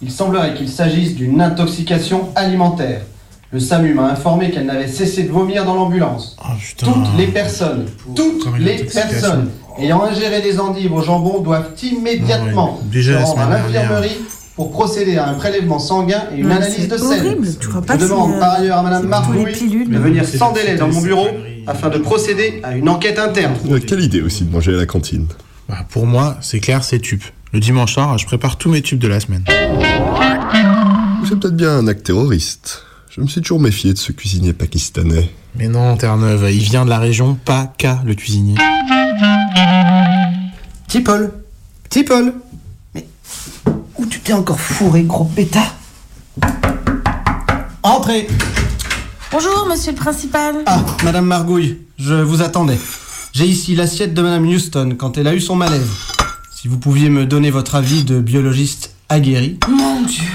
[0.02, 3.00] Il semblerait qu'il s'agisse d'une intoxication alimentaire.
[3.50, 6.36] Le SAMU m'a informé qu'elle n'avait cessé de vomir dans l'ambulance.
[6.76, 12.84] toutes les personnes, toutes les personnes ayant ingéré des endives au jambon doivent immédiatement Ah
[12.90, 14.18] déjà se rendre à l'infirmerie
[14.56, 17.26] pour procéder à un prélèvement sanguin et une Mais analyse c'est de sel.
[17.26, 19.44] horrible, tu crois pas Je demande par euh, ailleurs à Madame Marcouille
[19.86, 21.28] de venir sans délai dans mon bureau
[21.66, 23.54] afin de procéder à une enquête interne.
[23.70, 25.26] Euh, Quelle idée aussi de manger à la cantine.
[25.68, 27.22] Bah, pour moi, c'est clair, c'est tube.
[27.52, 29.44] Le dimanche soir, je prépare tous mes tubes de la semaine.
[31.28, 32.82] C'est peut-être bien un acte terroriste.
[33.10, 35.30] Je me suis toujours méfié de ce cuisinier pakistanais.
[35.54, 38.56] Mais non, Terre-Neuve, il vient de la région PACA, le cuisinier.
[40.88, 41.30] Petit Paul,
[41.88, 42.34] petit Paul,
[42.94, 43.06] mais
[44.02, 45.74] où tu t'es encore fourré, gros pétard
[47.82, 48.26] Entrez
[49.30, 50.56] Bonjour, monsieur le principal.
[50.66, 52.78] Ah, Madame Margouille, je vous attendais.
[53.32, 55.88] J'ai ici l'assiette de Madame Houston quand elle a eu son malaise.
[56.54, 59.58] Si vous pouviez me donner votre avis de biologiste aguerri.
[59.68, 60.28] Mon Dieu.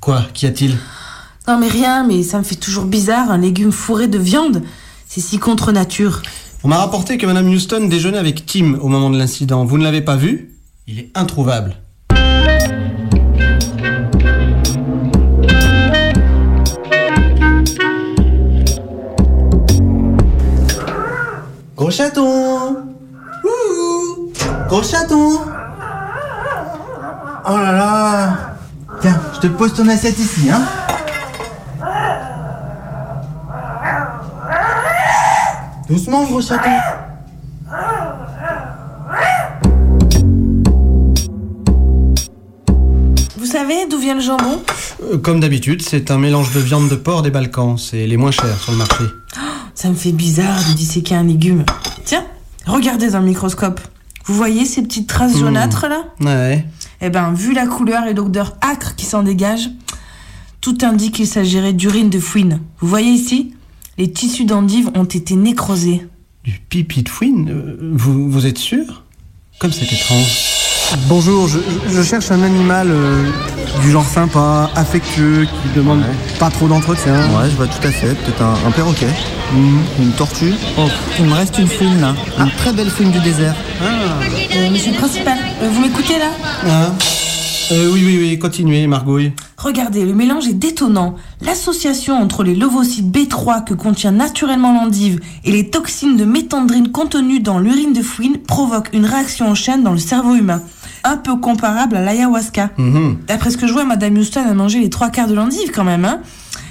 [0.00, 0.76] Quoi Qu'y a-t-il
[1.46, 4.62] Non mais rien, mais ça me fait toujours bizarre, un légume fourré de viande.
[5.06, 6.22] C'est si contre nature.
[6.64, 9.64] On m'a rapporté que Madame Houston déjeunait avec Tim au moment de l'incident.
[9.64, 10.54] Vous ne l'avez pas vu?
[10.86, 11.76] Il est introuvable.
[21.76, 22.76] Gros chaton.
[23.44, 24.32] Ouh.
[24.68, 25.40] Gros chaton.
[27.46, 28.36] Oh là là.
[29.00, 30.62] Tiens, je te pose ton assiette ici, hein.
[35.88, 36.70] Doucement, gros chaton
[43.68, 44.62] savez d'où vient le jambon
[45.02, 47.76] Euh, Comme d'habitude, c'est un mélange de viande de porc des Balkans.
[47.78, 49.04] C'est les moins chers sur le marché.
[49.74, 51.64] Ça me fait bizarre de disséquer un légume.
[52.04, 52.24] Tiens,
[52.66, 53.80] regardez dans le microscope.
[54.26, 55.38] Vous voyez ces petites traces Hmm.
[55.40, 56.64] jaunâtres là Ouais.
[57.00, 59.68] Eh ben, vu la couleur et l'odeur âcre qui s'en dégage,
[60.60, 62.60] tout indique qu'il s'agirait d'urine de fouine.
[62.80, 63.54] Vous voyez ici
[63.98, 66.06] Les tissus d'endive ont été nécrosés.
[66.44, 69.02] Du pipi de fouine Euh, vous, vous êtes sûr?
[69.58, 70.53] Comme c'est étrange.
[71.08, 71.58] Bonjour, je,
[71.90, 73.24] je cherche un animal euh,
[73.82, 76.02] du genre sympa, affectueux, qui demande
[76.38, 77.14] pas trop d'entretien.
[77.14, 78.14] Ouais, je vois tout à fait.
[78.14, 79.08] Peut-être un, un perroquet.
[79.98, 80.54] Une tortue.
[80.78, 82.14] Oh, il me reste une fouine là.
[82.38, 83.54] Une très belle fouine du désert.
[83.82, 86.30] Euh, monsieur le principal, euh, vous m'écoutez là?
[86.66, 86.92] Hein?
[87.72, 89.32] Euh, Oui, oui, oui, continuez, Margouille.
[89.56, 91.14] Regardez, le mélange est détonnant.
[91.40, 97.40] L'association entre les levocytes B3 que contient naturellement l'endive et les toxines de méthandrine contenues
[97.40, 100.62] dans l'urine de fouine provoque une réaction en chaîne dans le cerveau humain.
[101.04, 102.70] Un peu comparable à l'ayahuasca.
[102.76, 103.18] Mhm.
[103.26, 105.84] D'après ce que je vois, Madame Houston a mangé les trois quarts de l'endive quand
[105.84, 106.04] même.
[106.04, 106.20] Hein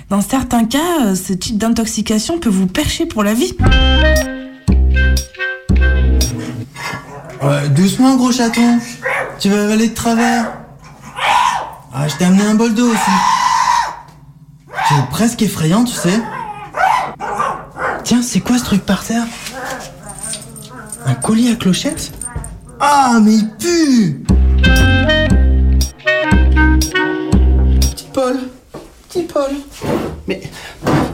[0.09, 3.53] Dans certains cas, euh, ce type d'intoxication peut vous percher pour la vie.
[7.41, 8.79] Ouais, doucement, gros chaton.
[9.39, 10.62] Tu vas avaler de travers.
[11.95, 13.11] Ah, je t'ai amené un bol d'eau aussi.
[14.89, 16.19] C'est presque effrayant, tu sais.
[18.03, 19.25] Tiens, c'est quoi ce truc par terre?
[21.05, 22.11] Un collier à clochette?
[22.79, 24.23] Ah, mais il pue
[27.79, 28.39] Petit Paul.
[29.07, 29.51] Petit Paul.
[30.27, 30.41] Mais.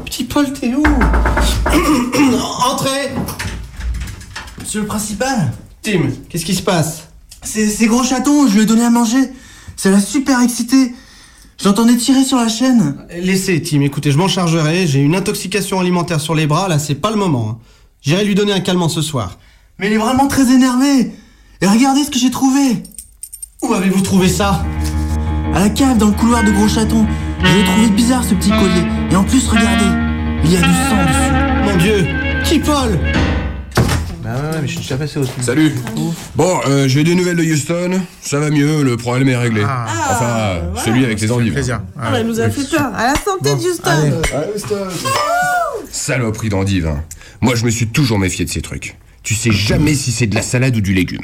[0.06, 0.84] Petit Paul, t'es où?
[2.72, 3.12] Entrez
[4.60, 5.52] Monsieur le principal
[5.82, 7.10] Tim, qu'est-ce qui se passe?
[7.44, 9.32] C'est c'est gros chaton, je lui ai donné à manger.
[9.80, 10.94] Ça l'a super excité.
[11.64, 12.98] J'entendais tirer sur la chaîne.
[13.18, 14.86] Laissez, Tim, écoutez, je m'en chargerai.
[14.88, 17.50] J'ai une intoxication alimentaire sur les bras, là, c'est pas le moment.
[17.50, 17.58] hein.
[18.02, 19.38] J'irai lui donner un calmant ce soir.
[19.78, 21.14] Mais il est vraiment très énervé.
[21.62, 22.84] Et regardez ce que j'ai trouvé.
[23.62, 24.66] Où avez-vous trouvé ça?
[25.54, 27.06] À la cave, dans le couloir de Gros Chaton.
[27.42, 28.84] J'ai trouvé bizarre ce petit collier.
[29.12, 29.86] Et en plus, regardez,
[30.44, 31.72] il y a du sang dessus.
[31.72, 32.06] Mon Dieu
[32.44, 33.00] Qui Paul?
[34.30, 35.42] Bah ouais, ouais, mais je suis déjà passé au-dessus.
[35.42, 35.74] Salut.
[36.36, 38.00] Bon, euh, j'ai des nouvelles de Houston.
[38.22, 39.64] Ça va mieux, le problème est réglé.
[39.64, 41.54] enfin, celui avec les endives.
[41.54, 41.82] Plaisir.
[42.00, 42.92] Ah, elle nous a fait peur.
[42.96, 44.22] À la santé de Houston.
[45.92, 46.86] Saloperie d'endives.
[46.88, 47.04] hein.
[47.42, 48.98] Moi, je me suis toujours méfié de ces trucs.
[49.24, 51.22] Tu sais jamais si c'est de la salade ou du légume.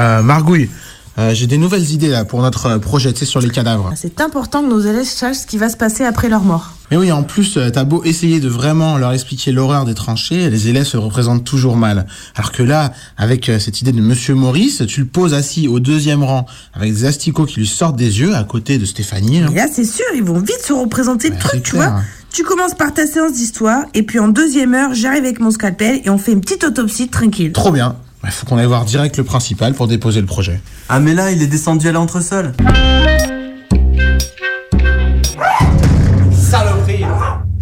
[0.00, 0.70] Euh, Margouille,
[1.18, 3.92] euh, j'ai des nouvelles idées là pour notre projet, tu sais, sur les cadavres.
[3.96, 6.72] C'est important que nos élèves sachent ce qui va se passer après leur mort.
[6.90, 10.48] Mais oui, en plus, euh, t'as beau essayer de vraiment leur expliquer l'horreur des tranchées,
[10.48, 12.06] les élèves se représentent toujours mal.
[12.34, 15.80] Alors que là, avec euh, cette idée de Monsieur Maurice, tu le poses assis au
[15.80, 19.40] deuxième rang, avec des asticots qui lui sortent des yeux, à côté de Stéphanie.
[19.40, 19.50] hein.
[19.52, 21.90] Et là, c'est sûr, ils vont vite se représenter le truc, tu clair.
[21.90, 22.00] vois.
[22.32, 26.00] Tu commences par ta séance d'histoire, et puis en deuxième heure, j'arrive avec mon scalpel
[26.04, 27.52] et on fait une petite autopsie tranquille.
[27.52, 27.96] Trop bien.
[28.24, 30.60] Il faut qu'on aille voir direct le principal pour déposer le projet.
[30.88, 32.52] Ah, mais là, il est descendu à l'entresol.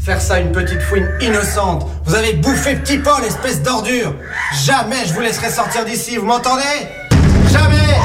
[0.07, 1.85] Faire ça une petite fouine innocente.
[2.05, 4.15] Vous avez bouffé petit Paul, espèce d'ordure.
[4.65, 6.63] Jamais je vous laisserai sortir d'ici, vous m'entendez?
[7.51, 7.99] Jamais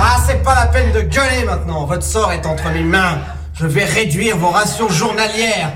[0.00, 1.86] Ah, c'est pas la peine de gueuler maintenant.
[1.86, 3.18] Votre sort est entre mes mains.
[3.54, 5.72] Je vais réduire vos rations journalières.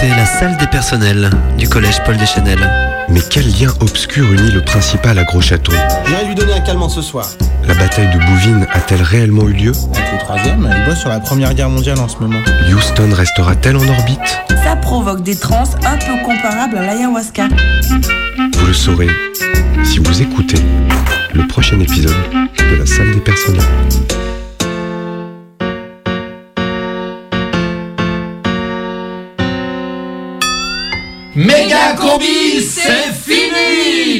[0.00, 1.28] C'était la salle des personnels
[1.58, 2.58] du collège Paul Deschanel.
[3.10, 5.72] Mais quel lien obscur unit le principal à Gros Château
[6.06, 7.28] J'irai lui donner un calmant ce soir.
[7.68, 9.72] La bataille de Bouvines a-t-elle réellement eu lieu?
[9.94, 12.40] Avec le troisième, il bosse sur la première guerre mondiale en ce moment.
[12.72, 14.40] Houston restera-t-elle en orbite?
[14.64, 17.48] Ça provoque des trans un peu comparables à l'ayahuasca.
[18.56, 19.10] Vous le saurez
[19.84, 20.62] si vous écoutez
[21.34, 23.60] le prochain épisode de la salle des personnels.
[31.40, 34.18] Méga combi, c'est fini